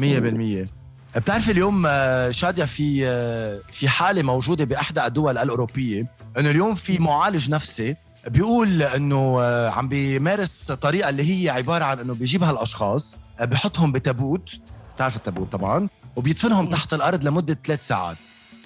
بتعرفي 1.17 1.51
اليوم 1.51 1.85
آه، 1.87 2.31
شادية 2.31 2.65
في 2.65 3.07
آه، 3.07 3.61
في 3.73 3.89
حالة 3.89 4.23
موجودة 4.23 4.65
بإحدى 4.65 5.07
الدول 5.07 5.39
الأوروبية 5.39 6.07
إنه 6.39 6.51
اليوم 6.51 6.75
في 6.75 6.99
معالج 6.99 7.51
نفسي 7.51 7.97
بيقول 8.27 8.83
آه، 8.83 9.69
عم 9.69 9.89
بيمارس 9.89 10.73
طريقة 10.73 11.09
اللي 11.09 11.45
هي 11.45 11.51
عبارة 11.51 11.85
عن 11.85 11.99
إنه 11.99 12.15
بيجيب 12.15 12.43
هالأشخاص 12.43 13.17
آه، 13.41 13.45
بحطهم 13.45 13.93
بتابوت 13.93 14.61
بتعرف 14.99 15.17
التابوت 15.17 15.53
طبعا 15.53 15.89
وبيدفنهم. 16.17 16.71
تحت 16.71 16.95
الأرض 16.95 17.25
لمدة 17.25 17.59
ثلاث 17.65 17.87
ساعات. 17.87 18.17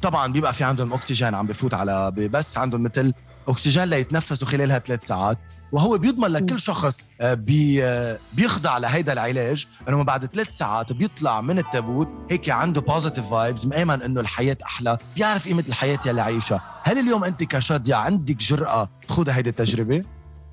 طبعا 0.03 0.33
بيبقى 0.33 0.53
في 0.53 0.65
عندهم 0.65 0.93
أكسجين 0.93 1.35
عم 1.35 1.47
بفوت 1.47 1.75
على 1.75 2.11
بس 2.11 2.59
عندهم 2.59 2.83
مثل 2.83 3.15
أكسجين 3.49 3.85
ليتنفسوا 3.85 4.49
خلال 4.49 4.73
هالثلاث 4.73 5.07
ساعات. 5.07 5.39
وهو 5.73 5.99
بيضمن 5.99 6.29
لكل. 6.29 6.61
شخص 6.61 7.07
آه، 7.21 7.35
بي 7.35 7.85
آه، 7.85 8.19
بيخضع 8.33 8.79
لهيدا 8.79 9.12
العلاج 9.12 9.67
إنه 9.89 10.05
بعد 10.05 10.27
ثلاث 10.27 10.49
ساعات 10.49 10.87
بيطلع 11.01 11.41
من 11.41 11.59
التابوت 11.59 12.09
هيك 12.31 12.51
عنده 12.51 12.81
positive 12.81 13.31
vibes 13.31 13.67
مآمن 13.67 14.03
إنه 14.03 14.21
الحياة 14.21 14.57
أحلى 14.65 14.99
بيعرف 15.17 15.49
قيمة 15.49 15.65
الحياة 15.69 15.99
يلي 16.07 16.21
عايشها. 16.21 16.61
هل 16.83 16.99
اليوم 16.99 17.25
أنت 17.25 17.45
كشادية 17.45 17.95
عندك 17.95 18.37
جرأة 18.37 18.89
تخوضي 19.09 19.33
هيدي 19.33 19.51
التجربة؟ 19.51 20.05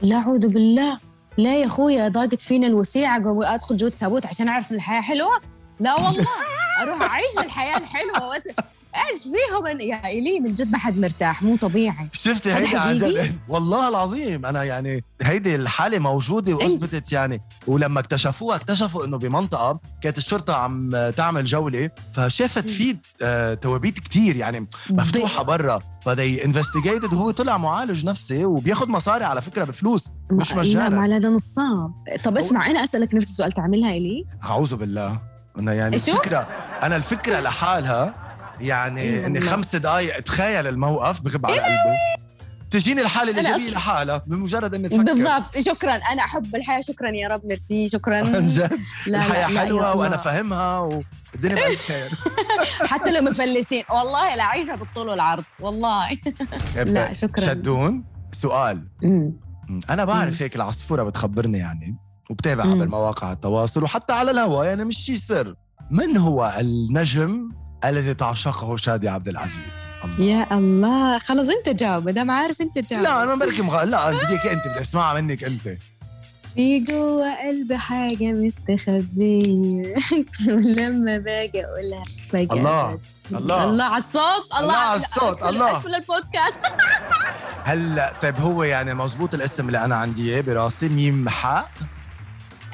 لا 0.01 0.15
أعوذ 0.15 0.47
بالله. 0.47 0.97
لا 1.37 1.57
يا 1.59 1.65
اخويا 1.65 2.07
ضاقت 2.07 2.41
فينا 2.41 2.67
الوسيعة 2.67 3.23
قوي 3.23 3.45
أدخل 3.45 3.77
جوة 3.77 3.89
التابوت 3.89 4.25
عشان 4.25 4.47
أعرف 4.47 4.71
ان 4.71 4.75
الحياة 4.75 5.01
حلوة؟ 5.01 5.58
لا 5.79 5.95
والله 5.95 6.27
أروح 6.81 7.01
أعيش 7.01 7.37
الحياة 7.45 7.77
الحلوة 7.77 8.35
بس 8.35 8.47
إيش 8.95 9.21
فيهم؟ 9.23 9.79
يا 9.79 10.11
الي 10.11 10.39
من 10.39 10.55
جد 10.55 10.71
ما 10.71 10.77
حد 10.77 10.97
مرتاح؟ 10.97 11.43
مو 11.43 11.55
طبيعي. 11.55 12.07
شفتي 12.13 12.53
هيدي 12.53 12.77
عن؟ 12.77 12.97
جد؟ 12.97 13.39
والله 13.47 13.89
العظيم 13.89 14.45
أنا 14.45 14.63
يعني 14.63 15.03
هيدي 15.21 15.55
الحالة 15.55 15.99
موجودة 15.99 16.53
وأثبتت 16.53 17.11
يعني 17.11 17.41
ولما 17.67 17.99
اكتشفوها 17.99 18.55
اكتشفوا 18.55 19.05
إنه 19.05 19.17
بمنطقة 19.17 19.79
كانت 20.01 20.17
الشرطة 20.17 20.55
عم 20.55 21.09
تعمل 21.17 21.45
جولة 21.45 21.89
فشافت 22.13 22.69
في 22.69 22.97
آه، 23.21 23.53
توابيت 23.53 23.99
كتير 23.99 24.35
يعني 24.35 24.67
مفتوحة 24.89 25.43
برا 25.43 25.81
فدي 26.05 26.45
انفستيجيتد 26.45 27.13
وهو 27.13 27.31
طلع 27.31 27.57
معالج 27.57 28.05
نفسي 28.05 28.45
وبياخد 28.45 28.89
مصاري 28.89 29.23
على 29.23 29.41
فكرة 29.41 29.63
بفلوس 29.63 30.07
مش 30.31 30.53
مجانا. 30.53 30.89
لا 30.89 30.89
ما 30.89 31.17
هذا 31.17 31.29
نصاب. 31.29 31.91
طب 32.23 32.37
اسمع 32.37 32.65
أنا 32.65 32.83
أسألك 32.83 33.13
نفس 33.13 33.29
السؤال 33.29 33.51
تعملها 33.51 33.89
إلي؟ 33.91 34.25
أعوذ 34.43 34.75
بالله. 34.75 35.38
أنا 35.59 35.73
يعني 35.73 35.97
شو؟ 35.97 36.11
الفكرة 36.11 36.47
أنا 36.83 36.95
الفكرة 36.95 37.39
لحالها 37.39 38.13
يعني 38.61 39.01
إيه 39.01 39.25
إني. 39.25 39.41
خمس 39.41 39.75
دقائق 39.75 40.15
اتخيل 40.17 40.67
الموقف 40.67 41.21
بغب 41.21 41.45
على 41.45 41.59
قلبي. 41.59 41.97
تجيني 42.71 43.01
الحالة 43.01 43.31
الايجابيه 43.31 43.71
لحالها 43.71 44.17
بمجرد 44.27 44.73
إني 44.73 44.87
أفكر. 44.87 45.03
بالضبط. 45.03 45.57
شكرا. 45.57 45.91
أنا 45.93 46.23
أحب 46.23 46.55
الحياة. 46.55 46.81
شكرا 46.81 47.09
يا 47.09 47.27
رب. 47.27 47.45
ميرسي. 47.45 47.87
شكرا. 47.87 48.17
عن 48.17 48.45
جد. 48.45 48.79
لا 49.07 49.17
الحياة 49.17 49.47
لا 49.47 49.53
لا 49.53 49.59
حلوة 49.59 49.87
يا 49.89 49.93
وأنا. 49.93 50.17
فاهمها 50.17 50.79
والدنيا 50.79 51.55
بألف 51.55 51.87
خير 51.87 52.09
حتى 52.91 53.11
لو 53.11 53.21
مفلسين. 53.21 53.83
والله 53.89 54.35
لا 54.35 54.43
عيشها 54.43 54.75
بالطول 54.75 55.09
والعرض. 55.09 55.43
والله. 55.59 56.09
لا 56.75 57.13
شكرا. 57.13 57.45
شدون؟ 57.45 58.03
سؤال. 58.31 58.87
مم. 59.03 59.33
أنا 59.89 60.05
بعرف 60.05 60.33
مم. 60.33 60.43
هيك 60.43 60.55
العصفورة 60.55 61.03
بتخبرني 61.03 61.57
يعني. 61.57 61.97
وبتابع. 62.29 62.63
عبر 62.63 62.87
مواقع 62.87 63.31
التواصل 63.31 63.83
وحتى 63.83 64.13
على 64.13 64.31
الهواء 64.31 64.65
يعني 64.67 64.85
مش 64.85 64.97
شي 64.97 65.17
سر. 65.17 65.55
من 65.91 66.17
هو 66.17 66.55
النجم 66.59 67.49
الذي 67.85 68.13
تعشقه 68.13 68.75
شادي 68.75 69.09
عبد 69.09 69.27
العزيز؟ 69.27 69.57
الله. 70.03 70.25
يا 70.25 70.57
الله. 70.57 71.19
خلص 71.19 71.49
انت 71.49 71.69
جاوب 71.69 72.05
ما 72.05 72.11
دام 72.11 72.31
عارف 72.31 72.61
انت 72.61 72.79
جاوب. 72.79 73.03
لا 73.03 73.23
أنا 73.23 73.35
بركي 73.35 73.61
مغ... 73.61 73.83
لا 73.83 74.11
بديك 74.11 74.47
أنت 74.47 74.67
بدي 74.67 74.81
أسمعها 74.81 75.21
منك 75.21 75.43
أنت. 75.43 75.77
في 76.55 76.79
جوا 76.79 77.47
قلبي 77.47 77.77
حاجة 77.77 78.31
مستخبية. 78.31 79.95
ولما 80.47 81.17
باجي 81.17 81.65
أقولها 81.65 82.03
فجأة 82.29 82.53
الله 82.53 82.99
الله. 83.31 83.63
الله 83.63 83.83
على 83.83 83.97
الصوت 83.97 84.59
الله 84.59 84.73
على 84.73 85.01
الصوت، 85.01 85.43
الله. 85.43 85.71
أقفل 85.71 85.95
البودكاست. 85.95 86.59
هلأ 87.69 88.13
طيب 88.21 88.37
هو 88.37 88.63
يعني 88.63 88.93
مزبوط 88.93 89.33
الاسم 89.33 89.67
اللي 89.67 89.85
أنا 89.85 89.95
عندي 89.95 90.33
اياه 90.33 90.41
براسي 90.41 90.89
ميم 90.89 91.29
حاء. 91.29 91.71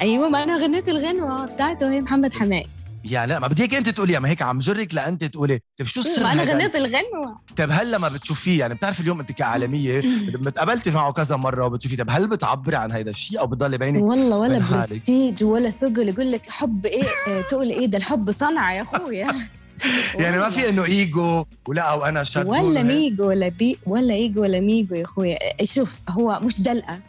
أيوة 0.02 0.28
ما 0.28 0.42
أنا 0.42 0.58
غنيت 0.58 0.88
الغنوة 0.88 1.46
بتاعته 1.54 1.90
هي 1.92 2.00
محمد 2.00 2.34
حماقي. 2.34 2.66
يعني 3.04 3.32
لا 3.32 3.38
ما 3.38 3.46
بديك 3.46 3.74
أنت 3.74 3.88
تقوليها 3.88 4.18
ما 4.18 4.28
هيك 4.28 4.42
عم 4.42 4.58
جرك 4.58 4.94
لأنت 4.94 5.24
تقولي. 5.24 5.60
طيب 5.78 5.86
شو 5.86 6.00
السر 6.00 6.22
ما 6.22 6.42
هيدا؟ 6.42 6.52
غنيت 6.54 6.76
الغنوة. 6.76 7.40
طيب 7.56 7.70
هلا 7.70 7.98
ما 7.98 8.08
بتشوفيه 8.08 8.58
يعني 8.60 8.74
بتعرفي 8.74 9.00
اليوم 9.00 9.20
أنت 9.20 9.32
كإعلامية 9.32 10.00
متقابلتي 10.46 10.90
معه 10.90 11.12
كذا 11.12 11.36
مرة 11.36 11.64
وبتشوفي 11.66 11.96
طيب 11.96 12.10
هل 12.10 12.26
بتعبري 12.26 12.76
عن 12.76 12.92
هيدا 12.92 13.10
الشيء 13.10 13.40
أو 13.40 13.46
بتضل 13.46 13.78
بينك 13.78 14.02
والله 14.02 14.36
ولا. 14.36 14.58
برستيج 14.58 15.44
ولا 15.44 15.70
ثقل 15.70 16.08
يقول 16.08 16.32
لك 16.32 16.48
حب 16.50 16.86
إيه 16.86 17.04
آه، 17.28 17.40
تقول 17.40 17.70
إيه 17.70 17.86
ده 17.86 17.98
الحب 17.98 18.30
صنعة 18.30 18.72
يا 18.72 18.82
أخويا. 18.82 19.26
يعني 20.14 20.38
ما 20.38 20.50
في 20.50 20.68
إنه 20.68 20.84
إيجو 20.84 21.44
ولا 21.68 21.92
وأنا 21.92 22.24
شاد 22.24 22.46
ولا 22.46 22.82
ميجو 22.82 23.28
ولا 23.28 23.48
بي 23.48 23.78
ولا 23.86 24.14
إيجو 24.14 24.42
ولا 24.42 24.60
ميجو 24.60 24.94
يا 24.94 25.04
أخويا. 25.04 25.38
شوف 25.64 26.00
هو 26.10 26.40
مش 26.42 26.60
دلقة 26.62 27.00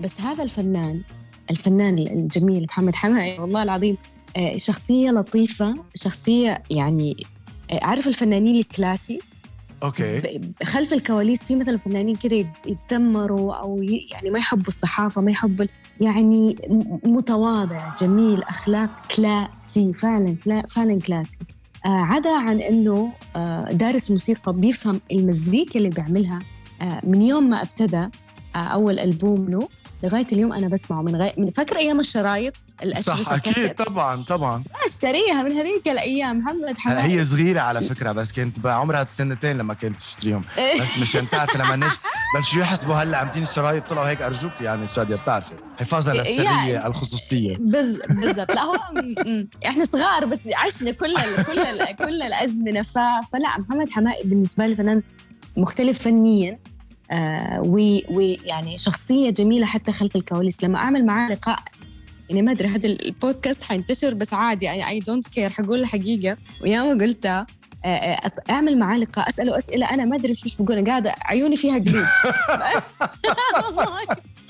بس 0.00 0.20
هذا 0.20 0.42
الفنان 0.42 1.02
الفنان 1.50 1.98
الجميل 1.98 2.62
محمد 2.64 2.94
حماقي 2.94 3.38
والله 3.38 3.62
العظيم 3.62 3.96
آه، 4.36 4.56
شخصية 4.56 5.10
لطيفة 5.10 5.74
شخصية 5.94 6.62
يعني 6.70 7.16
آه، 7.70 7.84
عارف 7.84 8.08
الفنانين 8.08 8.56
ال 8.56 8.64
classy؟ 8.64 9.20
okay. 9.82 10.40
خلف 10.62 10.92
الكواليس 10.92 11.42
في 11.42 11.56
مثلا 11.56 11.76
فنانين 11.76 12.14
كده 12.16 12.36
يت- 12.36 12.46
يتذمروا 12.66 13.54
أو 13.54 13.82
يعني 14.12 14.30
ما 14.30 14.38
يحبوا 14.38 14.68
الصحافة 14.68 15.20
ما 15.22 15.30
يحبوا 15.30 15.66
يعني 16.00 16.56
متواضع 17.04 17.94
جميل 18.00 18.42
أخلاق 18.42 18.90
كلاسي 19.16 19.92
فعلا 19.94 20.36
فعلا 20.68 20.98
كلاسي. 20.98 21.38
آه، 21.86 21.88
عدا 21.88 22.30
عن 22.36 22.60
إنه 22.60 23.12
آه، 23.36 23.68
دارس 23.72 24.10
موسيقى 24.10 24.52
بيفهم 24.52 25.00
المزيكا 25.12 25.78
اللي 25.78 25.88
بيعملها 25.88 26.38
آه، 26.82 27.00
من 27.04 27.22
يوم 27.22 27.50
ما 27.50 27.62
ابتدى 27.62 28.08
آه، 28.54 28.58
أول 28.58 28.98
ألبوم 28.98 29.48
له 29.48 29.68
لغاية 30.02 30.26
اليوم 30.32 30.52
أنا 30.52 30.68
بسمعه 30.68 31.02
من 31.02 31.16
غير 31.16 31.32
من 31.36 31.50
فاكر 31.50 31.76
أيام 31.76 32.00
الشرايط؟ 32.00 32.52
الأشرطة 32.82 33.22
صح 33.24 33.32
أكيد. 33.32 33.74
طبعا 33.74 34.22
طبعا. 34.28 34.64
أشتريها 34.88 35.42
من 35.42 35.52
هذيك 35.52 35.88
الأيام. 35.88 36.38
محمد 36.38 36.78
حماقي 36.78 37.02
هي 37.02 37.24
صغيرة 37.24 37.60
على 37.60 37.82
فكرة 37.82 38.12
بس 38.12 38.32
كنت 38.32 38.60
بعمرها 38.60 39.06
سنتين 39.10 39.58
لما 39.58 39.74
كنت 39.74 40.00
تشتريهم. 40.00 40.44
بس 40.80 40.98
مشان 41.02 41.30
تعرفي 41.30 41.58
لما 41.58 41.76
نش 41.76 41.92
بلشوا 42.36 42.60
يحسبوا 42.62 42.94
هلأ 42.94 43.18
عم 43.18 43.30
تين 43.30 43.42
الشرايط؟ 43.42 43.86
طلعوا 43.88 44.08
هيك 44.08 44.22
أرجوك 44.22 44.52
يعني 44.60 44.86
شاديه 44.88 45.16
بتعرفي. 45.16 45.52
حفاظا 45.80 46.12
للسرية 46.12 46.42
يعني- 46.44 46.86
الخصوصية. 46.86 47.56
بز 47.60 47.98
بالضبط. 48.10 48.50
لا 48.52 48.62
هو. 48.62 48.76
إحنا 49.66 49.84
صغار 49.84 50.24
بس 50.24 50.48
عشنا 50.54 50.90
كل 50.90 51.16
ال 51.16 51.44
كل 51.46 51.58
ال 51.58 51.96
كل 51.96 52.22
الأزمنة. 52.22 52.82
فلا 53.32 53.58
محمد 53.58 53.90
حماقي 53.90 54.22
بالنسبة 54.24 54.66
لي 54.66 54.76
فنان 54.76 55.02
مختلف 55.56 55.98
فنيا. 55.98 56.58
ويعني 58.10 58.78
شخصية 58.78 59.30
جميلة 59.30 59.66
حتى 59.66 59.92
خلف 59.92 60.16
الكواليس. 60.16 60.64
لما 60.64 60.78
أعمل 60.78 61.06
معاه 61.06 61.30
لقاء 61.30 61.58
يعني 62.28 62.42
ما 62.42 62.52
أدري 62.52 62.68
هذا 62.68 62.86
البودكاست 62.88 63.62
حينتشر 63.64 64.14
بس 64.14 64.34
عادي. 64.34 64.64
يعني 64.66 64.88
I 64.88 65.00
don't 65.00 65.28
care 65.28 65.50
حقول 65.50 65.80
الحقيقة 65.80 66.36
وياما 66.62 67.04
قلتها 67.04 67.46
آه، 67.84 67.88
آه، 67.88 68.30
أعمل 68.50 68.78
معاه 68.78 68.96
لقاء 68.98 69.28
أسأله 69.28 69.58
أسئلة 69.58 69.90
أنا 69.90 70.04
ما 70.04 70.16
أدري 70.16 70.28
إيش 70.44 70.56
بقول 70.62 70.84
قاعدة 70.86 71.14
عيوني 71.24 71.56
فيها 71.56 71.78
قلوب. 71.78 72.04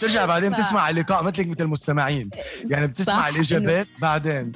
ترجع 0.01 0.27
بعدين 0.27 0.55
ف- 0.55 0.59
تسمع 0.59 0.91
اللقاء 0.91 1.23
مثلك 1.23 1.49
مثل 1.49 1.65
المستمعين. 1.65 2.31
يعني 2.71 2.87
بتسمع 2.87 3.29
الإجابات 3.29 3.87
بعدين. 4.01 4.53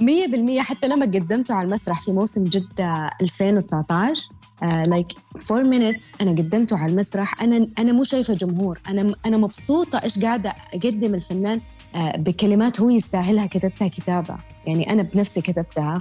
مية 0.00 0.26
بالمية. 0.26 0.60
حتى 0.60 0.88
لما 0.88 1.06
قدمته 1.06 1.54
على 1.54 1.64
المسرح 1.64 2.00
في 2.04 2.12
موسم 2.12 2.44
جدة 2.44 3.10
2019 3.20 4.22
like 4.62 5.06
four 5.44 5.62
minutes 5.64 6.12
أنا 6.20 6.30
قدمته 6.30 6.78
على 6.78 6.92
المسرح. 6.92 7.42
أنا 7.42 7.68
أنا 7.78 7.92
مو 7.92 8.04
شايفة 8.04 8.34
جمهور. 8.34 8.80
أنا 8.88 9.14
أنا 9.26 9.36
مبسوطة 9.36 9.98
إيش 10.04 10.18
قاعدة 10.18 10.54
أقدم 10.74 11.14
الفنان 11.14 11.60
آه، 11.94 12.16
بكلمات 12.16 12.80
هو 12.80 12.90
يستاهلها 12.90 13.46
كتبتها 13.46 13.88
كتابة. 13.88 14.36
يعني 14.66 14.90
أنا 14.92 15.02
بنفسي 15.02 15.40
كتبتها. 15.40 15.98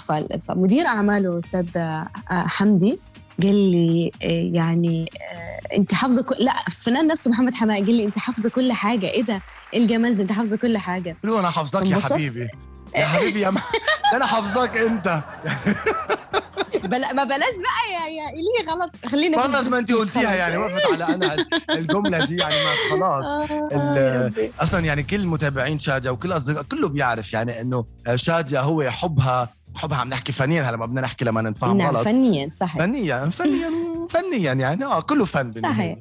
فمدير 0.47 0.85
أعماله 0.85 1.37
أستاذ 1.37 1.67
آه، 1.77 2.07
حمدي 2.29 2.99
قال 3.43 3.55
لي 3.71 4.11
آه، 4.23 4.55
يعني 4.55 5.09
آه، 5.31 5.77
أنت 5.77 5.93
حافظة 5.93 6.23
كل 6.23 6.35
لا 6.39 6.53
الفنان 6.67 7.07
نفسه 7.07 7.31
محمد 7.31 7.55
حماقي 7.55 7.81
قال 7.81 7.95
لي 7.95 8.05
أنت 8.05 8.19
حافظة 8.19 8.49
كل 8.49 8.71
حاجة. 8.73 9.07
إيه 9.07 9.23
ده؟ 9.23 9.41
إيه 9.73 9.81
الجمال 9.81 10.15
ده؟ 10.17 10.21
أنت 10.23 10.31
حافظة 10.31 10.57
كل 10.57 10.77
حاجة. 10.77 11.17
أنا 11.23 11.49
حافظاك 11.49 11.85
يا؟ 11.85 11.99
حبيبي. 11.99 12.47
يا 12.95 13.05
حبيبي 13.05 13.39
يا 13.39 13.49
ما 13.49 13.61
أنا 14.15 14.25
حافظاك 14.25 14.77
أنت. 14.77 15.21
بلا 16.77 17.13
ما 17.13 17.23
بلاش 17.23 17.55
بقى 17.57 17.93
يا 17.93 18.09
يا 18.09 18.29
إلي 18.29 18.71
خلاص 18.71 18.89
خلينا 19.05 19.39
خلص 19.39 19.67
ما 19.67 19.79
انت 19.79 19.91
قلتيها 19.91 20.21
خلاص. 20.21 20.35
يعني 20.35 20.57
وقفت 20.57 20.91
على 20.91 21.15
أنا 21.15 21.45
الجملة 21.69 22.25
دي 22.25 22.35
يعني 22.35 22.53
ما 22.55 22.91
خلاص. 22.91 23.25
آه،. 23.25 24.31
أصلا 24.59 24.85
يعني 24.85 25.03
كل 25.03 25.27
متابعين 25.27 25.79
شادية 25.79 26.09
وكل 26.09 26.31
أصدقاء 26.31 26.63
كله 26.63 26.89
بيعرف 26.89 27.33
يعني 27.33 27.61
إنه 27.61 27.85
شادية 28.15 28.61
هو 28.61 28.89
حبها 28.89 29.49
حبها 29.75 29.97
عم 29.97 30.09
نحكي 30.09 30.31
فنيا 30.31 30.63
هلا 30.63 30.77
ما 30.77 30.85
بدنا 30.85 31.01
نحكي 31.01 31.25
لما 31.25 31.41
نتفاهم 31.41 31.77
نعم 31.77 31.95
غلط 31.95 32.05
فنيا 32.05 32.49
صحيح. 32.53 32.77
فنيا 32.77 33.29
فنيا 33.29 33.69
فنيا 34.13 34.53
يعني 34.53 34.85
آه 34.85 35.01
كله 35.01 35.25
فن 35.25 35.51
صحيح. 35.51 35.97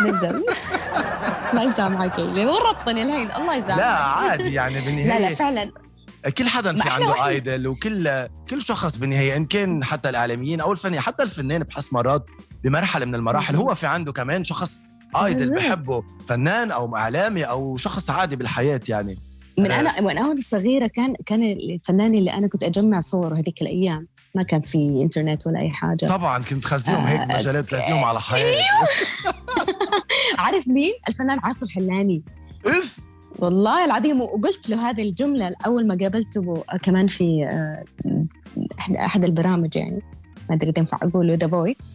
بالضبط 0.00 0.34
الله 1.52 1.64
يسامحك 1.64 2.18
ورطني 2.18 3.02
الحين 3.02 3.30
الله 3.30 3.54
يسامحك. 3.54 3.78
لا 3.80 3.86
عادي 3.86 4.54
يعني 4.54 4.74
بالنهايه 4.74 5.18
لا 5.18 5.28
لا 5.28 5.34
فعلا. 5.34 5.72
كل 6.30 6.48
حدا 6.48 6.82
في 6.82 6.88
عنده. 6.88 7.26
ايدل 7.26 7.68
وكل 7.68 8.26
كل 8.50 8.62
شخص 8.62 8.96
بالنهاية 8.96 9.36
إن 9.36 9.44
كان 9.46 9.84
حتى 9.84 10.08
الاعلاميين 10.08 10.60
أو 10.60 10.72
الفني 10.72 11.00
حتى 11.00 11.22
الفنان 11.22 11.62
بحس 11.62 11.92
مرات 11.92 12.26
بمرحلة 12.64 13.04
من 13.06 13.14
المراحل 13.14 13.56
هو 13.56 13.74
في 13.74 13.86
عنده 13.86 14.12
كمان 14.12 14.44
شخص 14.44 14.80
ايدل. 15.16 15.54
بحبه 15.56 16.02
فنان 16.28 16.70
أو 16.70 16.96
إعلامي 16.96 17.44
أو 17.44 17.76
شخص 17.76 18.10
عادي 18.10 18.36
بالحياة 18.36 18.80
يعني. 18.88 19.18
من 19.58 19.70
آه. 19.70 19.80
أنا 19.80 20.00
من 20.00 20.18
أنا 20.18 20.36
صغيره 20.40 20.86
كان 20.86 21.14
كان 21.26 21.42
الفنان 21.42 22.14
اللي 22.14 22.32
أنا 22.32 22.48
كنت 22.48 22.64
أجمع 22.64 22.98
صوره 22.98 23.34
هذيك 23.38 23.62
الأيام. 23.62 24.08
ما 24.34 24.42
كان 24.42 24.60
في 24.60 25.00
إنترنت 25.02 25.46
ولا 25.46 25.60
أي 25.60 25.70
حاجة. 25.70 26.06
طبعا 26.06 26.38
كنت 26.42 26.64
خزيهم 26.64 27.04
هيك 27.04 27.20
آه، 27.20 27.38
مجالات 27.38 27.70
تلزيهم 27.70 28.04
على 28.04 28.20
حياتي 28.20 28.58
عارف 30.38 30.68
مين؟ 30.68 30.92
الفنان 31.08 31.38
عاصي 31.42 31.66
حلاني. 31.74 32.22
اف 32.66 32.98
والله 33.38 33.84
العظيم 33.84 34.20
وقلت 34.20 34.70
له 34.70 34.90
هذه 34.90 35.02
الجملة 35.02 35.54
أول 35.66 35.86
ما 35.86 35.96
قابلته 36.00 36.64
كمان 36.82 37.06
في 37.06 37.44
آه، 37.44 37.84
أحد- 39.06 39.24
البرامج 39.24 39.76
يعني 39.76 40.02
ما 40.50 40.56
أدري 40.56 40.70
إذا 40.70 40.78
ينفع 40.78 40.98
أقوله 41.02 41.34
The 41.34 41.48
Voice 41.48 41.88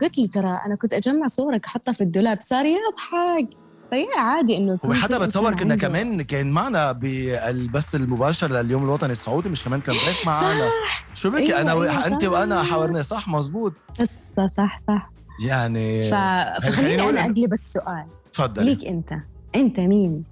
قلت 0.00 0.18
له 0.18 0.26
ترى 0.32 0.60
أنا 0.66 0.74
كنت 0.74 0.94
أجمع 0.94 1.26
صورك 1.26 1.64
أحطها 1.66 1.92
في 1.92 2.00
الدولاب 2.00 2.38
صار 2.40 2.64
يضحك. 2.66 3.48
فيا 3.90 4.18
عادي 4.20 4.56
إنه 4.56 4.78
وحتى 4.84 5.18
بتصور 5.18 5.54
كنا 5.56 5.76
كمان 5.76 6.22
كان 6.22 6.50
معنا 6.50 6.92
بالبث 6.92 7.94
المباشر 7.94 8.50
لليوم 8.52 8.84
الوطني 8.84 9.12
السعودي 9.12 9.48
مش 9.48 9.64
كمان 9.64 9.80
كان 9.80 9.94
ضيف 9.94 10.26
معنا. 10.26 10.70
شو 11.14 11.30
بك؟ 11.30 11.38
أيوة، 11.38 11.60
أنا. 11.60 11.72
أيوة، 11.72 12.06
أنت 12.06 12.22
صح. 12.24 12.30
وأنا 12.30 12.62
حاورنا 12.62 13.02
صح؟ 13.02 13.28
مزبوط 13.28 13.72
قصة 14.00 14.46
صح 14.46 14.78
صح. 14.88 15.10
يعني 15.46 16.02
فخليني 16.02 17.08
أنا 17.10 17.20
أقلب 17.20 17.52
السؤال. 17.52 18.04
تفضلي. 18.32 18.64
ليك 18.64 18.84
أنت. 18.84 19.12
أنت 19.54 19.80
مين؟ 19.80 20.24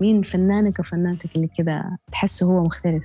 مين 0.00 0.22
فنانك 0.22 0.78
وفنانتك 0.78 1.36
اللي 1.36 1.48
كذا 1.58 1.96
تحسه 2.12 2.46
هو 2.46 2.64
مختلف؟ 2.64 3.02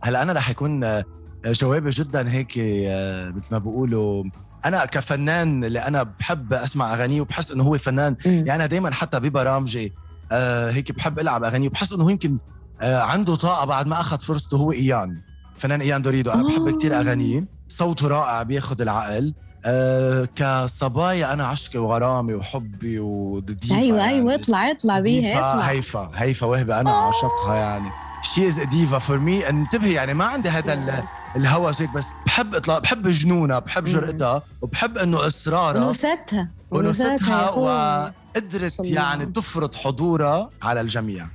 هلا 0.00 0.22
أنا 0.22 0.32
رح 0.32 0.50
يكون 0.50 0.84
آه، 0.84 1.04
جوابي 1.46 1.90
جدا 1.90 2.30
هيك 2.30 2.58
آه، 2.58 3.30
مثل 3.30 3.48
ما 3.52 3.58
بيقولوا 3.58 4.24
أنا 4.64 4.84
كفنان 4.84 5.64
اللي 5.64 5.78
أنا 5.78 6.02
بحب 6.02 6.52
أسمع 6.52 6.94
أغانيه 6.94 7.20
وبحس 7.20 7.50
إنه 7.50 7.64
هو 7.64 7.78
فنان 7.78 8.16
مم. 8.26 8.32
يعني 8.32 8.54
أنا 8.54 8.66
دائما 8.66 8.90
حتى 8.90 9.20
ببرامجي 9.20 9.92
آه 10.32 10.70
هيك 10.70 10.92
بحب 10.92 11.18
ألعب 11.18 11.44
أغانيه 11.44 11.68
وبحس 11.68 11.92
إنه 11.92 12.04
هو 12.04 12.08
يمكن 12.08 12.38
عنده 12.82 13.34
طاقة 13.36 13.64
بعد 13.64 13.86
ما 13.86 14.00
أخذ 14.00 14.18
فرصته 14.18 14.56
هو 14.56 14.72
إيان. 14.72 15.20
فنان 15.58 15.80
إيان 15.80 16.02
دي 16.02 16.08
أوريدو. 16.08 16.30
أنا 16.30 16.48
بحب. 16.48 16.78
كتير 16.78 17.00
أغانيه. 17.00 17.44
صوته 17.68 18.08
رائع 18.08 18.42
بياخذ 18.42 18.80
العقل. 18.80 19.34
آه 19.66 20.28
كصبايا 20.36 21.32
أنا 21.32 21.46
عشقي 21.46 21.78
وغرامي 21.78 22.34
وحبي 22.34 22.98
وديفا 22.98 23.74
أيوه 23.76 24.04
أيوه 24.04 24.30
يعني. 24.30 24.34
اطلع 24.34 24.70
اطلع 24.70 25.00
بيها 25.00 25.48
اطلع 25.48 25.60
هيفا 25.60 26.10
هيفا 26.14 26.46
وهبة 26.46 26.80
أنا 26.80 26.90
آه. 26.90 27.06
عاشقها 27.06 27.54
يعني 27.56 27.88
she 28.34 28.48
is 28.48 28.60
diva 28.60 28.98
for 28.98 29.18
me 29.18 29.48
انتبهي 29.48 29.92
يعني 29.92 30.14
ما 30.14 30.24
عندي 30.24 30.48
هذا 30.48 30.72
ال- 30.72 31.04
الهوس 31.36 31.82
هيك 31.82 31.90
بس 31.94 32.06
بحب 32.26 32.54
اطلع 32.54 32.78
بحب 32.78 33.08
جنونها 33.08 33.58
بحب. 33.58 33.84
جرأتها 33.84 34.42
وبحب 34.62 34.98
إنه 34.98 35.26
إصرارها 35.26 35.78
انوثتها 35.78 36.48
انوثتها 36.74 37.50
وقدرت. 37.50 38.80
يعني 38.80 39.26
تفرض 39.26 39.74
حضورها 39.74 40.50
على 40.62 40.80
الجميع 40.80 41.26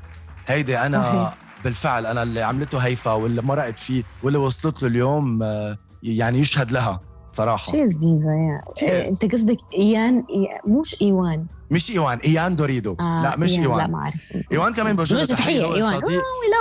هيدي 0.47 0.77
أنا 0.79 1.03
صحيح. 1.03 1.33
بالفعل 1.63 2.05
أنا 2.05 2.23
اللي 2.23 2.41
عملته 2.41 2.77
هيفا 2.77 3.11
واللي 3.13 3.41
مرقت 3.41 3.79
فيه 3.79 4.03
واللي 4.23 4.39
وصلت 4.39 4.81
له 4.83 4.87
اليوم 4.89 5.43
آه، 5.43 5.77
يعني 6.03 6.39
يشهد 6.39 6.71
لها 6.71 6.99
صراحة. 7.33 7.71
شيز 7.71 7.95
ديفا 7.95 8.29
يا. 8.29 8.61
إيه، 8.81 9.09
أنت 9.09 9.31
قصدك 9.31 9.57
إيان 9.73 10.23
مش 10.67 11.01
إيوان. 11.01 11.45
مش 11.71 11.91
إيوان 11.91 12.17
إيان 12.17 12.55
دي 12.55 12.64
أوريدو. 12.64 12.95
آه 12.99 13.23
لا 13.23 13.37
مش 13.37 13.57
إيوان. 13.57 13.77
لا 13.77 13.83
ايوان 13.85 13.91
ما 13.91 13.99
أعرف. 13.99 14.15
إيوان 14.51 14.73
كمان 14.73 14.95
بوجه 14.95 15.15
له 15.15 15.25
تحية 15.25 15.75
إيوان. 15.75 15.95
we 16.05 16.13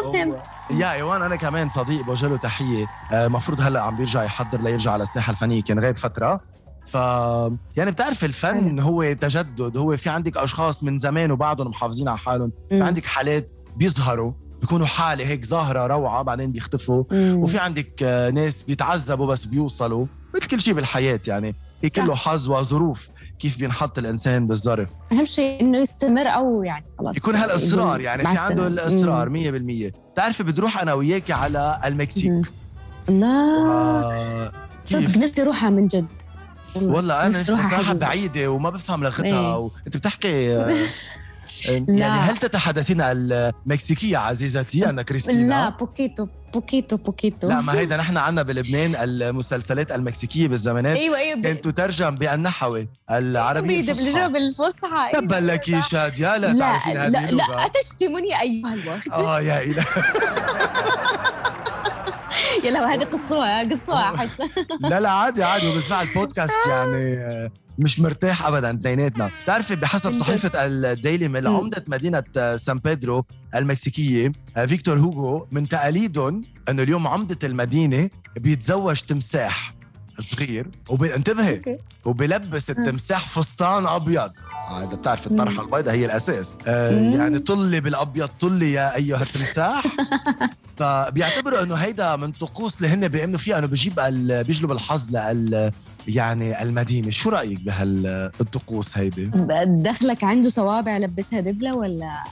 love 0.03 0.15
him 0.15 0.35
يا 0.71 0.93
إيوان 0.93 1.23
أنا 1.23 1.37
كمان 1.37 1.69
صديق 1.69 2.05
بوجه 2.05 2.29
له 2.29 2.37
تحيه 2.37 2.87
المفروض 3.13 3.61
هلأ 3.61 3.81
عم 3.81 3.97
بيرجع 3.97 4.23
يحضر 4.25 4.61
ليرجع 4.61 4.91
على 4.93 5.03
الساحة 5.03 5.31
الفنية 5.31 5.63
كان 5.63 5.79
غايب 5.81 5.97
فترة. 5.97 6.41
ف 6.87 6.95
يعني 7.77 7.91
بتعرف 7.91 8.25
الفن 8.25 8.81
هو 8.81 9.13
تجدد 9.13 9.77
هو 9.77 9.97
في 9.97 10.11
عندك 10.11 10.37
أشخاص 10.37 10.83
من 10.83 10.99
زمان 10.99 11.31
وبعدهم 11.31 11.69
محافظين 11.69 12.09
على 12.09 12.19
حالهم. 12.19 12.53
في 12.69 12.83
عندك 12.83 13.05
حالات 13.05 13.51
بيظهروا 13.77 14.33
بيكونوا 14.61 14.87
حالة 14.87 15.27
هيك 15.27 15.45
ظاهرة 15.45 15.87
روعة 15.87 16.23
بعدين 16.23 16.53
بيختفوا. 16.53 17.05
وفي 17.13 17.59
عندك 17.59 18.03
آه، 18.03 18.31
ناس 18.31 18.63
بيتعذبوا 18.63 19.27
بس 19.27 19.45
بيوصلوا. 19.45 20.07
مثل 20.35 20.47
كل 20.47 20.61
شيء 20.61 20.75
بالحياة 20.75 21.21
يعني 21.27 21.55
في. 21.85 22.03
كله 22.03 22.15
حظ 22.15 22.49
وظروف 22.49 23.09
كيف 23.39 23.59
بينحط 23.59 23.99
الإنسان 23.99 24.47
بالظرف 24.47 24.89
أهم 25.13 25.25
شيء 25.25 25.61
إنه 25.61 25.79
يستمر 25.79 26.29
أو 26.29 26.63
يعني 26.63 26.85
خلاص 26.99 27.17
يكون 27.17 27.35
هالإصرار 27.35 28.01
يعني 28.01 28.23
في 28.23 28.41
عنده. 28.41 28.67
الإصرار 28.67 29.29
مم. 29.29 29.89
100% 29.89 29.93
بتعرفي 30.13 30.43
بتروح 30.43 30.83
أنا 30.83 30.95
وياكي 30.95 31.33
على 31.33 31.81
المكسيك 31.85 32.31
مم. 32.31 32.43
لا 33.09 33.27
آه، 33.27 34.53
صدق؟ 34.85 35.19
نفسي 35.19 35.43
أروحها 35.43 35.71
من 35.71 35.87
جد 35.89 36.07
والله 36.83 37.27
أنا 37.27 37.63
حقيقي. 37.63 37.95
بعيدة 37.95 38.49
وما 38.51 38.71
بفهم 38.71 39.05
لغتها 39.05 39.25
إيه. 39.27 39.57
وانت 39.57 39.97
بتحكي 39.97 40.57
آه، 40.57 40.77
يعني 41.65 41.99
لا. 42.01 42.09
هل 42.09 42.37
تتحدثين 42.37 43.01
المكسيكية 43.01 44.19
عزيزتي؟ 44.19 44.89
أنا 44.89 45.03
كريستينا. 45.03 45.49
لا 45.49 45.69
poquito 45.69 46.27
poquito 46.55 46.97
poquito. 46.97 47.49
لا 47.49 47.61
ما 47.61 47.73
هيدا 47.73 47.97
نحن 47.97 48.17
عنا 48.17 48.43
بلبنان 48.43 48.97
المسلسلات 48.97 49.93
المكسيكية 49.93 50.49
بالزمانات. 50.49 50.97
أيوه 50.97 51.19
أيوه 51.19 51.43
كانت 51.43 51.65
تترجم 51.65 52.11
بالنحوي 52.11 52.89
العربية 53.11 53.83
بيدبلجوا 53.83 54.27
الفصحى. 54.27 54.33
بالفصحى 54.33 55.13
تبا 55.13 55.35
لك 55.35 55.69
يا 55.69 55.83
لا. 56.39 56.59
تعرفين 56.59 56.95
لا 56.95 57.09
لا 57.09 57.29
اللغة. 57.29 57.57
لا 57.57 57.69
تشتموني 57.69 58.41
أيها 58.41 58.75
الوغد. 58.75 59.09
آه 59.09 59.41
يا 59.41 59.63
إلهي. 59.63 59.85
يلا 62.65 62.95
هذه 62.95 63.05
قصوها 63.05 63.63
قصوها 63.63 64.15
أحس. 64.15 64.41
لا 64.81 65.01
لا 65.01 65.11
عادي 65.11 65.43
عادي 65.45 65.69
وبالفعل 65.69 66.07
بودكاست 66.15 66.55
يعني 66.71 67.19
آه، 67.19 67.51
مش 67.79 68.01
مرتاحة 68.01 68.47
ابدا 68.47 68.71
اثنيناتنا. 68.71 69.31
بتعرفي 69.43 69.77
بحسب 69.77 70.15
صحيفة 70.15 70.51
الديلي 70.67 71.29
ميل. 71.29 71.47
عمدة 71.47 71.85
مدينة 71.89 72.25
آه، 72.37 72.57
سان 72.57 72.79
بيدرو 72.79 73.25
المكسيكية 73.55 74.33
آه، 74.57 74.67
فيكتور 74.67 74.99
هوغو 74.99 75.47
من 75.51 75.69
تقاليدهم 75.69 76.41
إنه 76.69 76.83
اليوم 76.83 77.07
عمدة 77.07 77.39
المدينة 77.45 78.11
بيتزوج 78.37 79.01
تمساح. 79.01 79.78
صغير. 80.21 80.67
وانتبهي 80.89 81.57
أوكي. 81.57 81.79
وبلبس 82.05 82.71
التمساح 82.71 83.29
فستان 83.29 83.87
أبيض. 83.87 84.31
هذا 84.71 84.95
بتعرف 84.97 85.27
الطرحه 85.27 85.63
البيضاء 85.63 85.95
هي 85.95 86.05
الأساس. 86.05 86.53
آه. 86.67 86.91
يعني 87.17 87.39
طلي 87.39 87.81
بالأبيض 87.81 88.29
طلي 88.41 88.73
يا 88.73 88.95
أيها 88.97 89.23
التمساح. 89.23 89.85
فبيعتبروا 90.79 91.63
إنه 91.63 91.75
هيدا 91.75 92.17
من 92.17 92.33
طقوس 92.33 92.77
اللي 92.77 92.89
هن 92.89 93.09
بيامنوا 93.09 93.39
فيها 93.39 93.59
إنه 93.59 93.67
بيجيب 93.67 94.01
ال- 94.01 94.45
بيجلب 94.45 94.73
الحظ 94.73 95.17
لل 95.17 95.71
يعني 96.09 96.63
المدينة. 96.63 97.11
شو 97.11 97.31
رأيك 97.31 97.61
بهالطقوس 97.61 98.99
هيدي؟ 98.99 99.31
دخلك 99.67 100.25
عنده 100.25 100.49
صوابع 100.49 100.99
لبسها 100.99 101.41
دبلة 101.41 101.77
ولا؟ 101.77 102.25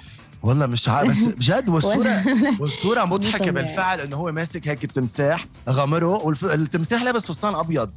والله 0.42 0.66
مش 0.66 0.88
عارف 0.88 1.10
بس 1.10 1.18
بجد 1.34 1.68
والصورة 1.68 2.22
والصورة 2.60 3.04
مضحكة. 3.14 3.50
بالفعل 3.50 4.00
انه 4.00 4.16
هو 4.16 4.32
ماسك 4.32 4.68
هيك 4.68 4.84
التمساح 4.84 5.46
غمره 5.68 6.24
والتمساح 6.24 7.02
لابس 7.02 7.24
فستان 7.26 7.54
أبيض. 7.54 7.90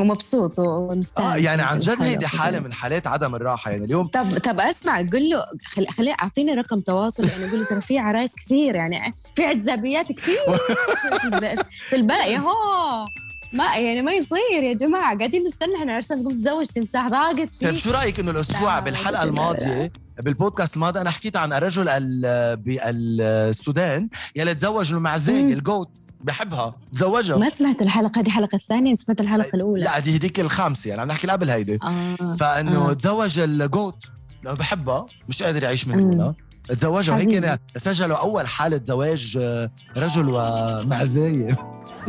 ومبسوط 0.00 0.58
ومستانس 0.58 1.26
آه 1.28 1.36
يعني 1.36 1.62
عن 1.62 1.78
جد 1.78 2.02
هيدي 2.02 2.26
حالة. 2.26 2.60
من 2.60 2.72
حالات 2.72 3.06
عدم 3.06 3.34
الراحة. 3.34 3.70
يعني 3.70 3.84
اليوم 3.84 4.06
طب 4.06 4.38
طب 4.38 4.60
أسمع 4.60 4.96
قول 4.96 5.30
له 5.30 5.44
خل 5.66 5.86
خليه 5.88 6.14
أعطيني 6.22 6.54
رقم 6.54 6.80
تواصل 6.80 7.28
يعني 7.28 7.48
أقول 7.48 7.60
له 7.60 7.66
ترى 7.66 7.80
في 7.80 7.98
عرايس 7.98 8.34
كثير 8.34 8.74
يعني 8.74 9.14
في 9.34 9.44
عزابيات 9.44 10.12
كثير. 10.12 10.38
في 11.20 11.24
الب- 11.26 11.58
في 11.88 11.96
البلد. 11.96 12.26
يا 12.26 12.38
هو! 12.38 13.06
ما 13.52 13.64
يعني 13.76 14.02
ما 14.02 14.12
يصير 14.12 14.62
يا 14.62 14.72
جماعة. 14.74 15.16
قاعدين 15.18 15.42
نستنى 15.42 15.74
إحنا 15.76 15.92
عرسنا 15.92 16.16
نقوم 16.16 16.36
تزوج 16.36 16.66
تمساح 16.66 17.08
ضاقت 17.08 17.36
طيب 17.36 17.70
فيه. 17.70 17.76
شو 17.78 17.90
رأيك 17.90 18.20
إنه 18.20 18.30
الأسبوع 18.30 18.74
لا، 18.78 18.84
بالحلقة. 18.84 19.22
الماضية 19.22 19.92
بالبودكاست 20.22 20.74
الماضي 20.74 21.00
أنا 21.00 21.10
حكيت 21.10 21.36
عن 21.36 21.52
الرجل 21.52 21.88
ال- 21.88 22.56
بالسودان 22.56 24.08
يلي 24.36 24.54
تزوج 24.54 24.92
المعزاي 24.92 25.42
مم. 25.42 25.52
الجوت 25.52 25.88
بحبها 26.20 26.74
تزوجها 26.92 27.36
ما 27.36 27.48
سمعت 27.48 27.82
الحلقة 27.82 28.20
هذه 28.20 28.26
الحلقة 28.26 28.56
الثانية 28.56 28.94
سمعت 28.94 29.20
الحلقة 29.20 29.50
الأولى 29.54 29.84
لا 29.84 29.98
دي 29.98 30.16
هديك 30.16 30.40
الخامسة 30.40 30.88
يعني 30.90 31.00
عم 31.02 31.08
نحكي 31.08 31.26
قبل 31.26 31.50
هيدي 31.50 31.78
آه 31.82 32.36
فإنه 32.40 32.90
آه. 32.90 32.92
تزوج 32.92 33.38
الجوت 33.38 34.04
لأنه 34.42 34.56
بحبها 34.56 35.06
مش 35.28 35.42
قادر 35.42 35.62
يعيش 35.62 35.86
من. 35.88 36.10
دونها 36.10 36.34
تزوجها. 36.68 37.18
كان 37.24 37.58
سجلوا 37.76 38.16
أول 38.16 38.46
حالة 38.46 38.80
زواج 38.84 39.38
آه، 39.40 39.70
رجل 39.98 40.28
ومعزايه 40.28 41.56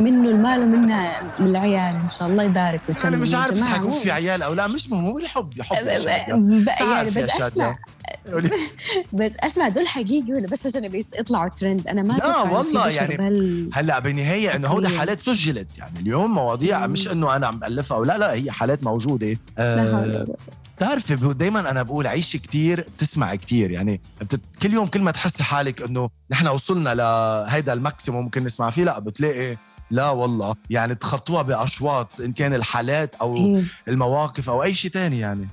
منه 0.00 0.28
المال 0.30 0.62
ومنها 0.62 1.22
من 1.40 1.46
العيال 1.46 1.96
إن 2.02 2.08
شاء 2.08 2.28
الله 2.28 2.42
يبارك 2.42 2.80
أنا 2.90 2.96
ويتمم. 3.04 3.22
مش 3.22 3.32
يا 3.32 3.38
عارف 3.38 3.52
إذا 3.52 3.64
حيكون 3.66 3.90
في 3.92 4.10
عيال 4.10 4.42
أو 4.42 4.54
لا 4.54 4.66
مش 4.66 4.90
مهم 4.90 5.06
هو 5.06 5.18
الحب 5.18 5.62
حب 5.62 5.86
يا 5.86 5.98
شادية. 5.98 6.34
ب- 6.34 6.68
يعني 6.80 7.10
بس. 7.10 7.40
أسمع. 7.40 7.76
بس 9.12 9.36
أسمع 9.40 9.68
دول 9.68 9.86
حقيقي 9.88 10.32
ولا 10.32 10.46
بس 10.46 10.66
عشان 10.66 10.94
يطلعوا 10.94 11.48
ترند 11.48 11.88
أنا 11.88 12.02
ما 12.02 12.12
لا 12.12 12.42
والله 12.42 12.88
يعني 12.88 13.70
هلأ 13.72 13.98
بالنهايه 13.98 14.56
إنه 14.56 14.68
هودي. 14.68 14.88
حالات 14.88 15.20
سجلت 15.20 15.78
يعني 15.78 15.98
اليوم 16.00 16.34
مواضيع 16.34 16.86
مم. 16.86 16.92
مش 16.92 17.08
إنه 17.08 17.36
أنا 17.36 17.46
عم 17.46 17.58
بألفها 17.58 17.96
أو 17.96 18.04
لا 18.04 18.18
لا 18.18 18.32
هي 18.32 18.50
حالات 18.50 18.84
موجودة 18.84 19.36
ولا 19.58 20.24
قوة. 20.26 20.36
بتعرفي 20.76 21.14
دائما 21.14 21.70
أنا 21.70 21.82
بقول 21.82 22.06
عيشي 22.06 22.38
كتير 22.38 22.80
بتسمعي 22.80 23.36
كتير 23.38 23.70
يعني 23.70 24.00
بتت... 24.20 24.40
كل 24.62 24.72
يوم 24.72 24.86
كل 24.86 25.00
ما 25.00 25.10
تحسي 25.10 25.42
حالك 25.42 25.82
إنه 25.82 26.10
نحن 26.30 26.46
وصلنا 26.46 26.94
لهيدا 26.94 27.72
ال 27.72 27.78
maximum 27.78 28.24
ممكن 28.24 28.44
نسمع 28.44 28.70
فيه 28.70 28.84
لأ 28.84 28.98
بتلاقي 28.98 29.56
لا 29.90 30.10
والله 30.10 30.54
يعني 30.70 30.94
تخطوها 30.94 31.42
بأشواط 31.42 32.20
إن 32.20 32.32
كان 32.32 32.54
الحالات 32.54 33.14
أو. 33.14 33.60
المواقف 33.88 34.50
أو 34.50 34.62
أي 34.62 34.74
شيء 34.74 34.90
تاني 34.90 35.18
يعني 35.18 35.48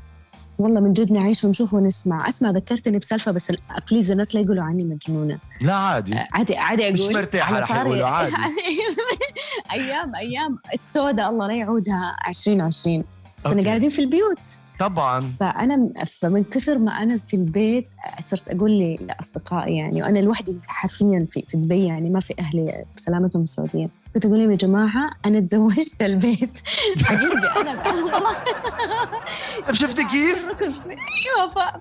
والله 0.59 0.79
من 0.81 0.93
جد 0.93 1.11
نعيش 1.11 1.43
ونشوف 1.43 1.73
ونسمع. 1.73 2.29
أسمع 2.29 2.49
ذكرتني 2.51 2.99
بسالفة 2.99 3.31
بس 3.31 3.51
please 3.91 4.11
الناس 4.11 4.35
لا 4.35 4.41
يقولوا 4.41 4.63
عني 4.63 4.85
مجنونة. 4.85 5.37
لا 5.61 5.73
عادي. 5.73 6.13
آه، 6.13 6.27
عادي 6.31 6.57
عادي 6.57 6.83
أقول. 6.83 6.93
مش 6.93 7.01
مرتاحة 7.01 7.55
على 7.55 7.63
رح 7.63 7.71
يقولوا 7.75 8.05
عادي. 8.05 8.33
أيام 9.73 10.15
أيام. 10.15 10.59
السوداء 10.73 11.29
الله 11.29 11.47
لا 11.47 11.53
يعودها 11.53 12.15
2020 12.27 13.03
كنا. 13.43 13.63
قاعدين 13.65 13.89
في 13.89 13.99
البيوت. 14.01 14.39
طبعا. 14.79 15.19
فأنا 15.19 15.93
فمن 16.05 16.43
كثر 16.43 16.77
ما 16.77 16.91
أنا 16.91 17.19
في 17.27 17.33
البيت 17.35 17.87
صرت 18.19 18.49
أقول 18.49 18.71
لي 18.71 18.95
لأصدقائي 19.01 19.77
يعني 19.77 20.01
وأنا 20.01 20.19
لوحدي 20.19 20.57
حرفيا 20.67 21.25
في 21.29 21.43
في 21.47 21.57
دبي 21.57 21.85
يعني 21.85 22.09
ما 22.09 22.19
في 22.19 22.33
أهلي 22.39 22.85
بسلامتهم 22.97 23.43
السعودية. 23.43 23.89
كنت 24.17 24.25
أقول 24.25 24.39
لهم 24.39 24.51
يا 24.51 24.55
جماعة 24.55 25.11
أنا 25.25 25.39
تزوجت 25.39 26.01
البيت 26.01 26.59
حقيقي 27.05 27.61
أنا 27.61 27.81
طيب 27.83 29.75
شفتي 29.75 30.03
كيف؟ 30.03 30.45
أيوه. 30.61 31.79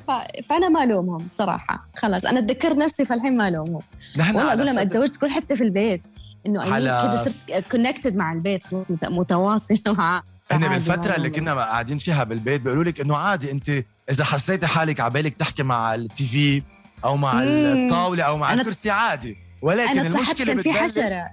فأنا 0.48 0.68
ما 0.68 0.82
ألومهم 0.84 1.28
صراحة 1.30 1.88
خلاص 1.96 2.24
أنا 2.24 2.38
اتذكرت 2.38 2.76
نفسي 2.76 3.04
فالحين 3.04 3.36
ما 3.36 3.48
ألومهم 3.48 3.80
والله 4.18 4.52
أقول 4.52 4.66
لهم 4.66 4.78
أتزوجت 4.78 5.16
كل 5.16 5.30
حتة 5.30 5.54
في 5.54 5.64
البيت 5.64 6.02
إنه 6.46 6.64
كذا 6.80 7.16
صرت 7.16 7.64
كونكتد 7.72 8.16
مع 8.16 8.32
البيت 8.32 8.64
خلاص 8.66 8.90
مت- 8.90 9.04
متواصل 9.04 9.78
مع 9.88 10.22
هن 10.52 10.64
عادي، 10.64 10.74
بالفترة 10.74 11.08
ما- 11.08 11.16
اللي 11.16 11.30
كنا 11.30 11.54
قاعدين 11.54 11.98
فيها 11.98 12.24
بالبيت 12.24 12.60
بيقولوا 12.60 12.84
لك 12.84 13.00
إنه 13.00 13.16
عادي 13.16 13.50
أنت 13.50 13.84
إذا 14.10 14.24
حسيتي 14.24 14.66
حالك 14.66 15.00
على 15.00 15.10
بالك 15.12 15.36
تحكي 15.36 15.62
مع 15.62 15.94
التي 15.94 16.26
في 16.26 16.62
أو 17.04 17.16
مع. 17.16 17.42
الطاولة 17.42 18.22
أو 18.22 18.38
مع 18.38 18.52
الكرسي 18.52 18.90
عادي 18.90 19.45
ولكن 19.66 19.98
أنا 19.98 20.08
تصحت 20.08 20.40
المشكلة 20.40 20.46
كان 20.46 20.58
في 20.58 20.70
بتبلش. 20.70 20.82
حشرة. 20.98 21.30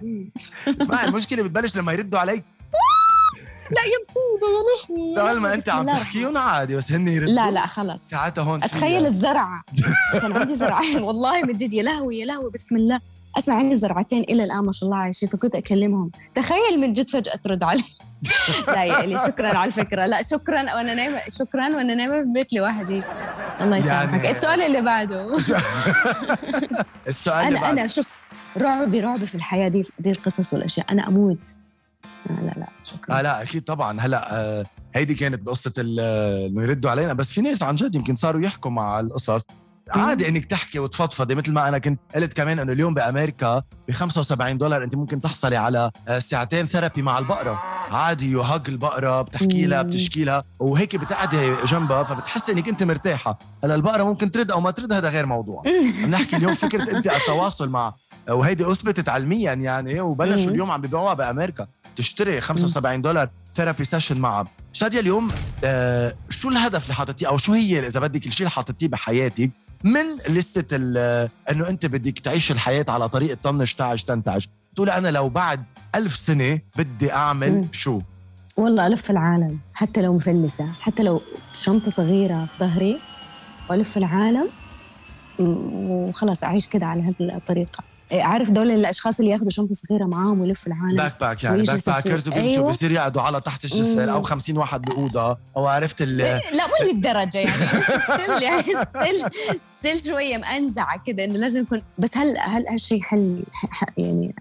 ما 0.86 1.04
المشكلة 1.06 1.43
بتبلش 1.43 1.78
لما 1.78 1.93
يردوا 1.93 2.19
عليك 2.19 2.43
لا 3.72 3.82
يا 3.82 3.98
مصيبة 4.02 4.48
يا 4.54 4.63
لحمي 4.84 5.15
طول 5.32 5.41
ما 5.41 5.54
أنت 5.54 5.69
عم 5.69 5.86
تحكيهم 5.86 6.38
عادي 6.38 6.76
بس 6.76 6.91
هن 6.91 7.08
يردوا. 7.08 7.34
لا 7.34 7.52
لا 7.52 7.65
خلاص. 7.65 8.10
ساعتها 8.10 8.41
هون 8.43 8.63
أتخيل 8.63 9.06
الزرعة. 9.06 9.63
كان 10.13 10.38
عندي 10.38 10.56
زرعتين 10.56 11.02
والله 11.08 11.41
من 11.41 11.54
جد 11.54 11.74
يا 11.74 11.84
لهوي 11.84 12.19
يا 12.19 12.26
لهوي 12.26 12.52
بسم 12.52 12.76
الله. 12.76 13.00
أسمع 13.38 13.56
عندي 13.56 13.76
زرعتين 13.76 14.22
إلى 14.24 14.43
الآن 14.43 14.60
ما 14.60 14.72
شاء 14.72 14.89
الله 14.89 14.98
عايشين 15.02 15.30
فكنت 15.30 15.56
أكلمهم. 15.56 16.12
تخيل 16.36 16.80
من 16.82 16.93
جد 16.93 17.10
فجأة 17.10 17.36
ترد 17.36 17.63
علي. 17.63 17.84
لا 18.67 18.84
يا 18.84 19.00
إلي 19.04 19.17
شكرا 19.19 19.58
على 19.58 19.67
الفكرة. 19.67 20.06
لا 20.06 20.22
شكرا 20.22 20.62
وأنا 20.76 20.93
نايمة 20.93 21.22
شكرا 21.30 21.67
وأنا 21.76 21.96
نايمة 21.96 22.13
في 22.13 22.19
البيت 22.19 22.54
لوحدي. 22.54 23.04
الله 23.62 23.78
يسامحك. 23.78 24.13
يعني- 24.24 24.30
السؤال 24.38 24.62
اللي 24.62 24.82
بعده. 24.82 25.38
السؤال 27.08 27.48
اللي 27.48 27.58
أنا 27.60 27.67
بعد 27.67 27.78
أنا 27.80 27.88
شوف 27.88 28.12
رعبي 28.57 28.99
رعبي 28.99 29.25
في 29.25 29.35
الحياة 29.35 29.67
دي 29.67 29.81
دي 29.99 30.11
القصص 30.11 30.53
والأشياء. 30.53 30.91
أنا 30.91 31.07
أموت. 31.07 31.47
لا 32.29 32.33
لا 32.35 32.53
لا 32.57 32.67
شكرا. 32.83 33.19
آه 33.19 33.21
لا 33.21 33.41
أكيد 33.41 33.63
طبعا. 33.63 33.99
هلأ 33.99 34.35
آه 34.35 34.65
هيدي 34.95 35.13
كانت 35.13 35.41
بقصه 35.41 35.73
إنه 35.77 36.63
يردوا 36.63 36.91
علينا. 36.91 37.13
بس 37.13 37.29
في 37.29 37.41
ناس 37.41 37.63
عن 37.63 37.75
جد 37.75 37.95
يمكن 37.95 38.15
صاروا 38.15 38.41
يحكوا 38.41 38.71
مع 38.71 38.99
القصص. 38.99 39.45
عادي 39.91 40.27
إنك 40.29 40.45
تحكي 40.45 40.79
وتفضفضي. 40.79 41.35
مثل 41.35 41.51
ما 41.51 41.67
أنا 41.69 41.77
كنت 41.77 41.99
قلت 42.15 42.33
كمان 42.33 42.59
إنه 42.59 42.71
اليوم 42.71 42.93
بأمريكا 42.93 43.63
ب 43.87 43.91
75 43.91 44.57
دولار 44.57 44.83
أنت 44.83 44.95
ممكن 44.95 45.21
تحصلي 45.21 45.55
على 45.55 45.91
آه، 46.07 46.19
ساعتين 46.19 46.67
ثيرابي 46.67 47.01
مع 47.01 47.19
البقرة. 47.19 47.59
عادي 47.91 48.31
يهز 48.32 48.62
البقرة 48.67 49.21
بتحكي 49.21 49.65
لها. 49.65 49.81
بتشكي 49.81 50.23
لها. 50.23 50.43
وهيك 50.59 50.95
بتقعدي 50.95 51.55
جنبها 51.65 52.03
فبتحسي 52.03 52.51
إنك 52.51 52.67
أنت 52.69 52.83
مرتاحة. 52.83 53.39
هلأ 53.63 53.75
البقرة 53.75 54.03
ممكن 54.03 54.31
ترد 54.31 54.51
أو 54.51 54.61
ما 54.61 54.71
ترد 54.71 54.93
هذا 54.93 55.09
غير 55.09 55.25
موضوع. 55.25 55.63
عم 56.03 56.09
نحكي 56.09 56.35
اليوم 56.35 56.55
فكرة 56.55 56.97
أنت 56.97 57.07
التواصل 57.07 57.69
مع 57.69 57.93
وهيدي 58.29 58.71
أثبتت 58.71 59.09
علميا 59.09 59.53
يعني 59.53 59.99
وبلشوا. 60.01 60.51
اليوم 60.51 60.71
عم 60.71 60.81
بيبيعوها 60.81 61.13
بأمريكا. 61.13 61.67
تشتري 61.95 62.41
75 62.41 63.01
دولار 63.01 63.29
therapy 63.56 63.84
session 63.84 64.19
معها. 64.21 64.47
شادية 64.73 64.99
اليوم 64.99 65.27
آه 65.63 66.15
شو 66.29 66.49
الهدف 66.49 66.83
اللي 66.83 66.93
حاطتيه؟ 66.93 67.27
أو 67.27 67.38
شو 67.38 67.53
هي 67.53 67.88
إذا 67.88 67.99
بدك 67.99 68.27
الشيء 68.27 68.39
اللي 68.47 68.51
حاطتيه 68.55 68.88
بحياتك 68.88 69.49
من 69.83 70.03
لستة 70.29 70.75
ال- 70.75 71.29
إنه 71.51 71.69
أنت 71.69 71.86
بدك 71.86 72.19
تعيش 72.19 72.51
الحياة 72.51 72.86
على 72.89 73.09
طريقة 73.09 73.38
طنش 73.43 73.73
تعش 73.73 74.03
تنتعش 74.03 74.45
تقول 74.75 74.89
أنا 74.89 75.07
لو 75.07 75.29
بعد 75.29 75.63
ألف 75.95 76.15
سنة 76.15 76.59
بدي 76.77 77.12
أعمل 77.13 77.51
مم. 77.51 77.67
شو؟ 77.71 78.01
والله 78.57 78.88
ألف 78.88 79.12
العالم 79.12 79.59
حتى 79.73 80.01
لو 80.01 80.13
مفلسه 80.15 80.71
حتى 80.81 81.03
لو 81.03 81.21
شنطة 81.53 81.89
صغيرة 81.91 82.45
في 82.45 82.65
ظهري 82.65 82.99
والف 83.69 83.97
العالم 83.97 84.49
وخلاص 85.39 86.43
أعيش 86.43 86.67
كده 86.67 86.86
على 86.86 87.01
هذه 87.01 87.15
الطريقة. 87.38 87.79
إيه، 87.79 87.92
عارف 88.11 88.51
دول 88.51 88.71
الأشخاص 88.71 89.19
اللي 89.19 89.31
ياخذوا 89.31 89.49
شنطه 89.49 89.73
صغيرة 89.73 90.05
معاهم 90.05 90.41
ويلفوا 90.41 90.73
العالم 90.73 90.97
backpack 90.97 91.43
يعني 91.43 91.63
backpackers 91.63 92.27
وبيمشوا 92.27 92.49
أيوة. 92.49 92.69
بصير 92.69 92.91
يقعدوا 92.91 93.21
على 93.21 93.41
تحت 93.41 93.65
الجسر. 93.65 94.11
أو 94.11 94.23
50 94.23 94.57
واحد 94.57 94.81
بأوضة. 94.81 95.37
أو 95.57 95.67
عرفت 95.67 96.01
ال 96.01 96.17
لا 96.17 96.41
مو 96.67 96.91
للدرجة 96.91 97.37
يعني. 97.37 97.83
still 97.84 98.43
يعني 98.43 98.63
still 98.86 99.29
still 99.79 100.13
شوية 100.13 100.37
مأنزحة 100.38 101.03
كده 101.05 101.23
إنه 101.25 101.37
لازم 101.37 101.61
يكون. 101.61 101.81
بس 101.97 102.17
هل 102.17 102.37
هل 102.37 102.67
هالشيء 102.67 103.01
حل 103.01 103.43
يعني 103.97 104.35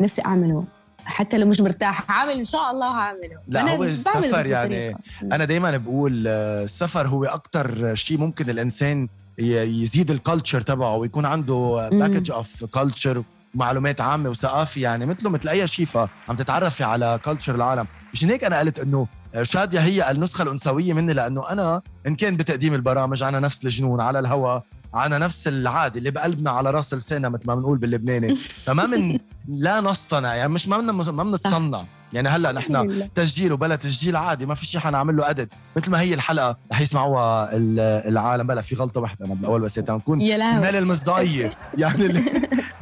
نفسي 0.00 0.22
أعمله؟ 0.26 0.64
حتى 1.04 1.38
لو 1.38 1.46
مش 1.46 1.60
مرتاحه 1.60 2.04
عامل 2.08 2.32
إن 2.32 2.44
شاء 2.44 2.70
الله 2.70 2.86
هعمله 2.90 3.36
لا، 3.48 3.60
أنا 3.60 3.76
هو 3.76 3.84
السفر 3.84 4.46
يعني. 4.46 4.96
أنا 5.22 5.44
دائما 5.44 5.76
بقول 5.76 6.24
آه، 6.28 6.64
السفر 6.64 7.06
هو 7.08 7.24
أكثر 7.24 7.94
شيء 7.94 8.18
ممكن 8.18 8.50
الإنسان 8.50 9.08
يزيد 9.38 10.10
ال 10.10 10.16
culture 10.16 10.60
تبعه 10.60 10.96
ويكون 10.96 11.24
عنده. 11.26 11.88
package 11.92 12.30
of 12.30 12.64
culture 12.64 13.22
معلومات 13.54 14.00
عامة 14.00 14.30
وثقافة 14.30 14.80
يعني 14.80 15.06
مثله 15.06 15.30
مثل 15.30 15.48
أي 15.48 15.68
شيء 15.68 15.86
فعم 15.86 16.36
تتعرفي 16.38 16.84
على 16.84 17.18
culture 17.24 17.54
العالم 17.54 17.86
مشان 18.12 18.30
هيك 18.30 18.44
أنا 18.44 18.58
قلت 18.58 18.80
إنه 18.80 19.06
شادية 19.42 19.80
هي 19.80 20.10
النسخة 20.10 20.42
الأنثوية 20.42 20.92
مني 20.92 21.12
لأنه 21.12 21.48
أنا 21.48 21.82
إن 22.06 22.14
كان 22.14 22.36
بتقديم 22.36 22.74
البرامج 22.74 23.22
أنا 23.22 23.40
نفس 23.40 23.64
الجنون 23.64 24.00
على 24.00 24.18
الهواء 24.18 24.62
أنا 24.94 25.18
نفس 25.18 25.48
العادي 25.48 25.98
اللي 25.98 26.10
بقلبنا 26.10 26.50
على 26.50 26.70
رأس 26.70 26.94
لساننا 26.94 27.28
مثل 27.28 27.42
ما 27.46 27.54
بنقول 27.54 27.78
باللبناني. 27.78 28.34
فما 28.64 28.86
من 28.86 29.18
لا 29.48 29.80
نصطنع 29.80 30.34
يعني 30.34 30.52
مش 30.52 30.68
ما 30.68 30.76
من 30.78 30.86
ما 30.94 31.22
بنتصنع 31.22 31.84
يعني 32.12 32.28
هلأ 32.28 32.52
نحن. 32.52 33.08
تسجيل 33.14 33.52
وبلا 33.52 33.76
تسجيل 33.76 34.16
عادي 34.16 34.46
ما 34.46 34.54
في 34.54 34.66
شيء 34.66 34.80
حنعمل 34.80 35.16
له 35.16 35.30
ادت 35.30 35.48
مثل 35.76 35.90
ما 35.90 36.00
هي 36.00 36.14
الحلقة 36.14 36.56
رح 36.72 36.80
يسمعوها 36.80 37.56
ال- 37.56 37.80
العالم 38.08 38.46
بلا 38.46 38.62
في 38.62 38.74
غلطة 38.74 39.00
واحدة 39.00 39.26
أنا 39.26 39.34
بالاول 39.34 39.60
بس 39.60 39.78
نكون 39.78 40.20
مال 40.60 40.76
المصداقيه 40.76 41.50
يعني 41.78 42.24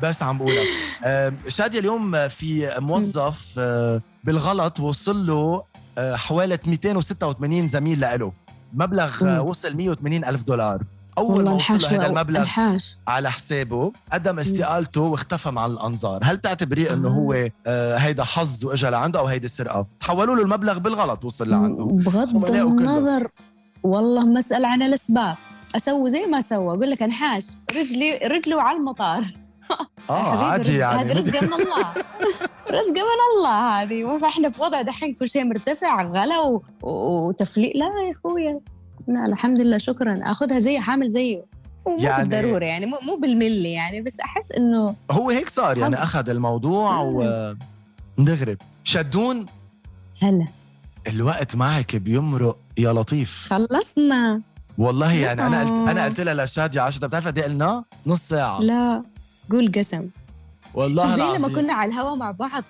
بس 0.02 0.22
عم 0.22 0.38
بقولها 0.38 0.64
آم، 1.04 1.36
شادية 1.48 1.78
اليوم 1.78 2.28
في 2.28 2.74
موظف 2.78 3.46
آه، 3.58 4.00
بالغلط 4.24 4.80
وصل 4.80 5.26
له 5.26 5.64
آه، 5.98 6.16
حوالي 6.16 6.58
286 6.66 7.68
زميل 7.68 8.00
له 8.00 8.32
مبلغ 8.74 9.28
آه،. 9.28 9.42
وصل 9.42 9.74
180 9.76 10.24
ألف 10.24 10.42
دولار. 10.42 10.82
أول 11.20 11.36
والله 11.36 11.50
ما 11.50 11.76
وصل 11.76 11.94
هذا 11.94 12.06
المبلغ 12.06 12.40
انحاش. 12.40 12.98
على 13.08 13.30
حسابه 13.30 13.92
قدم 14.12 14.38
استقالته 14.38 15.00
واختفى 15.00 15.50
مع 15.50 15.66
الأنظار. 15.66 16.20
هل 16.24 16.40
تعتبريه 16.40 16.92
إنه 16.92 17.08
آه. 17.08 17.12
هو 17.12 17.48
آه 17.66 17.96
هيدا 17.96 18.24
حظ 18.24 18.64
وإجا 18.64 18.90
لعنده 18.90 19.18
أو 19.18 19.26
هيدي 19.26 19.48
سرقه 19.48 19.86
تحولوا 20.00 20.36
له 20.36 20.42
المبلغ 20.42 20.78
بالغلط 20.78 21.24
وصل 21.24 21.48
لعنده. 21.50 21.84
بغض. 21.84 22.50
النظر. 22.50 23.28
والله 23.82 24.38
اسال 24.38 24.64
عن 24.64 24.82
الأسباب. 24.82 25.36
أسوي 25.76 26.10
زي 26.10 26.26
ما 26.26 26.40
سوى. 26.40 26.76
أقول 26.76 26.90
لك 26.90 27.02
انحاش. 27.02 27.46
رجلي 27.76 28.16
رجله 28.16 28.62
على 28.62 28.78
المطار. 28.78 29.24
آه 30.10 30.44
عادي 30.44 30.70
رزق 30.70 30.80
يعني. 30.80 31.00
هذا 31.00 31.12
رزقه 31.12 31.46
من 31.46 31.52
الله. 31.52 31.94
رزقه 32.78 33.02
من 33.02 33.20
الله 33.36 33.82
هذه. 33.82 34.18
فإحنا 34.18 34.50
في 34.50 34.62
وضع 34.62 34.82
دحين 34.82 35.14
كل 35.14 35.28
شيء 35.28 35.44
مرتفع 35.44 36.02
غلا 36.02 36.60
وتفليق. 36.82 37.76
لا 37.76 37.86
يا 37.86 38.12
أخويا. 38.12 38.60
لا 39.10 39.26
الحمد 39.26 39.60
لله 39.60 39.78
شكرا. 39.78 40.20
أخذها 40.22 40.58
زي 40.58 40.78
حامل 40.80 41.08
زيه. 41.08 41.44
مو 41.86 41.96
يعني- 42.00 42.28
بالضرورة 42.28 42.64
يعني 42.64 42.86
مو 42.86 42.98
مو 43.02 43.16
بالملي 43.16 43.72
يعني 43.72 44.00
بس 44.00 44.20
أحس 44.20 44.52
إنه 44.52 44.94
هو 45.10 45.30
هيك 45.30 45.48
صار 45.48 45.78
يعني 45.78 45.96
حظ. 45.96 46.02
أخذ 46.02 46.28
الموضوع 46.28 47.00
و 47.00 47.54
دغري 48.18 48.56
شدون؟ 48.84 49.46
هلا. 50.22 50.46
الوقت 51.06 51.56
معك 51.56 51.96
بيمرق 51.96 52.56
يا 52.78 52.92
لطيف. 52.92 53.46
خلصنا. 53.50 54.40
والله 54.78 55.12
يعني 55.12 55.46
أنا 55.46 55.60
قلت 55.60 55.88
أنا 55.88 56.04
آه. 56.04 56.08
قلت 56.08 56.20
لها 56.20 56.44
لشادية 56.44 56.80
10 56.80 57.06
بتعرف 57.06 57.26
قد 57.26 57.38
إيه 57.38 57.44
قلنا؟ 57.44 57.84
نص 58.06 58.20
ساعة. 58.20 58.60
لا 58.60 59.02
قول 59.50 59.72
قسم. 59.72 60.08
والله 60.74 61.16
زي 61.16 61.38
لما. 61.38 61.48
كنا 61.48 61.72
على 61.72 61.92
الهوا 61.92 62.16
مع 62.16 62.30
بعض؟ 62.30 62.64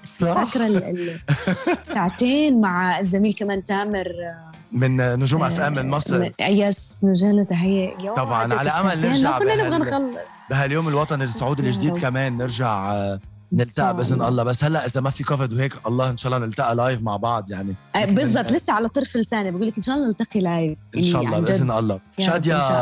ال- 0.57 1.21
ساعتين 1.83 2.61
مع 2.61 2.99
الزميل 2.99 3.33
كمان 3.35 3.65
تامر 3.65 4.07
من 4.73 5.21
نجوم 5.21 5.43
اف 5.43 5.61
ام 5.61 5.73
من 5.73 5.79
آه، 5.79 5.97
مصر 5.97 6.31
yes 6.41 7.05
نوجه 7.05 7.31
له 7.31 7.45
تحيه 7.45 7.97
يا 8.03 8.15
طبعاً، 8.15 8.55
على 8.55 8.61
الساعتين، 8.61 9.03
نرجع 9.03 9.39
كنا 9.39 9.55
نبغى 9.55 9.79
نخلص 9.79 10.17
بهاليوم 10.51 10.89
الوطني 10.89 11.25
السعودي 11.25 11.63
الجديد. 11.63 11.99
كمان 11.99 12.37
نرجع 12.37 12.93
آه، 12.93 13.21
نلتقى 13.53 13.97
بإذن 13.97 14.23
الله. 14.23 14.43
بس 14.43 14.65
هلأ 14.65 14.87
إذا 14.87 15.01
ما 15.01 15.11
في 15.11 15.25
كوفيد 15.25 15.53
وهيك 15.53 15.87
الله 15.87 16.11
إن 16.11 16.17
شاء 16.17 16.33
الله 16.33 16.47
نلتقى 16.47 16.75
live 16.75 17.03
مع 17.03 17.17
بعض 17.17 17.51
يعني. 17.51 17.75
آه، 17.97 18.05
بالضبط. 18.05 18.53
لسه 18.53 18.73
على 18.73 18.89
طرف 18.89 19.17
لساني. 19.17 19.51
بقول 19.51 19.67
لك 19.67 19.77
إن 19.77 19.83
شاء 19.83 19.95
الله 19.97 20.07
نلتقي 20.07 20.41
live 20.41 20.79
إن 20.97 21.03
شاء 21.03 21.21
الله 21.21 21.39
بإذن 21.39 21.71
الله. 21.71 22.01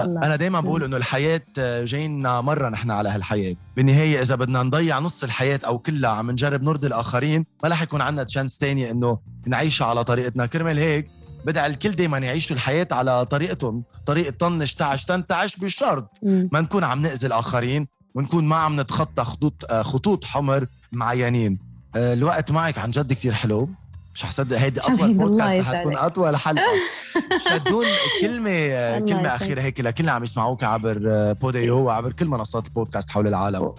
الله. 0.03 0.23
أنا 0.23 0.37
دائما 0.37 0.61
بقول 0.61 0.85
إنه 0.85 0.97
الحياة 0.97 1.43
آه، 1.59 1.85
جاينا 1.85 2.41
مرة 2.41 2.69
نحن 2.69 2.91
على 2.91 3.09
هالحياة. 3.09 3.57
بالنهاية 3.77 4.23
إذا 4.23 4.35
بدنا 4.35 4.63
نضيع 4.63 4.99
نص 4.99 5.25
الحياة 5.25 5.61
أو 5.67 5.79
كلها 5.79 6.11
عم 6.11 6.31
نجرب 6.31 6.63
نرضي 6.63 6.87
الآخرين 6.87 7.47
ما 7.63 7.69
رح 7.69 7.83
يكون 7.83 8.01
عندنا 8.01 8.25
chance 8.25 8.59
تانية 8.59 8.91
إنه 8.91 9.19
نعيشها 9.47 9.87
على 9.87 10.05
طريقتنا. 10.05 10.47
كرمال 10.47 10.79
هيك 10.79 11.07
بدع 11.49 11.67
الكل 11.67 11.91
دايما 11.91 12.19
يعيشوا 12.19 12.57
الحياة 12.57 12.89
على 12.93 13.27
طريقتهم. 13.27 13.83
طريقة 14.07 14.31
طنش 14.39 14.75
تعش 14.75 15.05
تنتعش 15.05 15.57
بشرط. 15.57 16.11
ما 16.23 16.61
نكون 16.61 16.85
عم 16.85 17.03
نأذي 17.03 17.27
الآخرين 17.27 17.87
ونكون 18.15 18.45
ما 18.45 18.57
عم 18.57 18.81
نتخطى 18.81 19.25
خطوط 19.25 19.65
آه، 19.71 19.83
خطوط 19.83 20.25
حمر 20.25 20.67
معينين. 20.93 21.59
آه، 21.97 22.15
الوقت 22.15 22.51
معك 22.53 22.79
عن 22.79 22.91
جد 22.91 23.13
كتير 23.13 23.33
حلو. 23.33 23.69
مش 24.15 24.25
حصدق 24.25 24.59
هيدي 24.59 24.81
الله 24.89 25.15
بودكاست 25.15 25.69
حتكون. 25.69 25.97
أطول 25.97 26.37
حلقة. 26.37 26.65
شدون 27.51 27.85
كلمة 28.21 28.51
آه، 28.51 28.97
يسعدك. 28.97 29.27
أخيرة 29.27 29.61
هيك 29.63 29.81
لكل 29.81 30.01
اللي 30.01 30.11
عم 30.13 30.25
يسمعوك 30.25 30.65
عبر 30.65 30.99
بوديو 31.33 31.79
وعبر 31.79 32.13
كل 32.13 32.27
منصات 32.27 32.67
البودكاست 32.67 33.11
حول 33.11 33.27
العالم. 33.27 33.73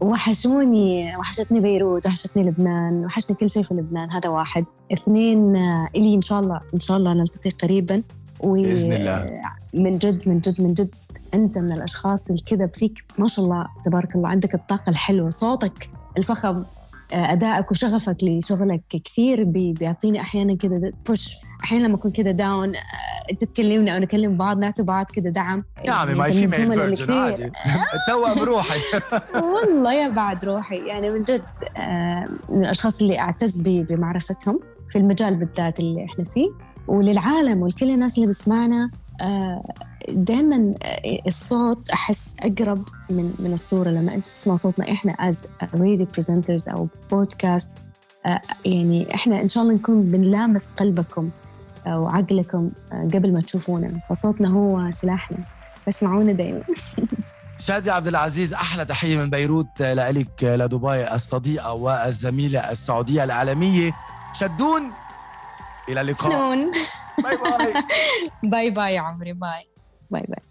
وحشوني 0.00 1.16
وحشتني 1.16 1.60
بيروت 1.60 2.06
وحشتني 2.06 2.42
لبنان 2.42 3.04
وحشني 3.04 3.36
كل 3.36 3.50
شيء 3.50 3.62
في 3.62 3.74
لبنان 3.74 4.10
هذا 4.10 4.28
واحد. 4.28 4.64
اثنين 4.92 5.56
آه، 5.56 5.88
إلي 5.96 6.14
إن 6.14 6.22
شاء 6.22 6.40
الله 6.40 6.60
إن 6.74 6.80
شاء 6.80 6.96
الله 6.96 7.12
نلتقي 7.12 7.50
قريبا. 7.50 8.02
و 8.40 8.52
بإذن 8.52 8.92
الله. 8.92 9.40
من 9.74 9.98
جد 9.98 10.28
من 10.28 10.40
جد 10.40 10.60
من 10.60 10.74
جد 10.74 10.94
أنت 11.34 11.58
من 11.58 11.72
الأشخاص 11.72 12.28
اللي 12.30 12.42
كذا 12.46 12.66
فيك. 12.66 13.04
ما 13.18 13.28
شاء 13.28 13.44
الله 13.44 13.66
تبارك 13.84 14.16
الله 14.16 14.28
عندك 14.28 14.54
الطاقة 14.54 14.90
الحلوة. 14.90 15.30
صوتك 15.30 15.90
الفخم 16.18 16.64
آه، 17.12 17.32
أدائك 17.32 17.70
وشغفك 17.70 18.16
لشغلك 18.22 18.80
كثير 18.90 19.44
بي- 19.44 19.72
بيعطيني 19.72 20.20
أحيانا 20.20 20.56
كذا 20.56 20.90
push 21.08 21.34
أحيانا 21.64 21.86
لما 21.86 21.96
أكون 21.96 22.10
كذا 22.10 22.30
down 22.30 22.72
أنت 23.30 23.44
تكلمنا 23.44 23.94
أو 23.94 23.98
نكلم 23.98 24.36
بعض 24.36 24.58
نعطي 24.58 24.82
بعض 24.82 25.06
كذا 25.06 25.30
دعم. 25.30 25.64
يا 25.84 25.92
عمي 25.92 26.14
my 26.14 26.46
female 26.46 26.78
version 26.78 27.12
عادي. 27.12 27.50
توأم 28.08 28.38
روحي. 28.48 28.80
والله 29.34 29.92
يا 29.94 30.08
بعد 30.08 30.44
روحي. 30.44 30.76
يعني 30.86 31.10
من 31.10 31.22
جد 31.22 31.42
آه، 31.76 32.24
من 32.48 32.64
الأشخاص 32.64 33.00
اللي 33.02 33.18
أعتز 33.18 33.60
بمعرفتهم 33.68 34.60
في 34.88 34.98
المجال 34.98 35.34
بالذات 35.36 35.80
اللي 35.80 36.04
إحنا 36.04 36.24
فيه. 36.24 36.48
وللعالم 36.86 37.62
ولكل 37.62 37.90
الناس 37.90 38.16
اللي 38.18 38.28
بسمعنا 38.28 38.90
دائما 40.08 40.74
الصوت 41.26 41.90
أحس 41.90 42.36
أقرب 42.42 42.82
من 43.10 43.34
من 43.38 43.52
الصورة. 43.52 43.90
لما 43.90 44.14
أنت 44.14 44.26
تسمع 44.26 44.56
صوتنا 44.56 44.92
إحنا 44.92 45.12
as 45.12 45.46
radio 45.74 46.06
presenters 46.12 46.68
أو 46.68 46.88
بودكاست 47.10 47.70
آه، 48.26 48.40
يعني 48.64 49.14
إحنا 49.14 49.40
إن 49.40 49.48
شاء 49.48 49.62
الله 49.62 49.74
نكون 49.74 50.02
بنلامس 50.02 50.70
قلبكم. 50.70 51.24
آه، 51.26 51.47
وعقلكم 51.96 52.70
آه، 52.92 53.08
قبل 53.14 53.32
ما 53.32 53.40
تشوفونا 53.40 54.00
فصوتنا 54.10 54.48
هو 54.48 54.90
سلاحنا. 54.90 55.38
فاسمعونا 55.86 56.32
دايما. 56.32 56.62
شادي 57.58 57.90
عبد 57.90 58.06
العزيز 58.06 58.54
أحلى 58.54 58.84
تحية 58.84 59.16
من 59.16 59.30
بيروت 59.30 59.80
آه، 59.82 60.10
لك 60.10 60.44
آه، 60.44 60.56
لدبي 60.56 61.14
الصديقة 61.14 61.72
والزميلة 61.72 62.70
السعودية 62.70 63.24
العالمية. 63.24 63.92
شدون 64.32 64.92
إلى 65.88 66.00
اللقاء. 66.00 66.58
Bye 67.24 67.36
bye. 67.36 67.74
Bye 68.44 68.70
bye 68.70 68.98
عمري 68.98 69.32
bye. 69.32 69.68
Bye 70.10 70.26
bye. 70.28 70.42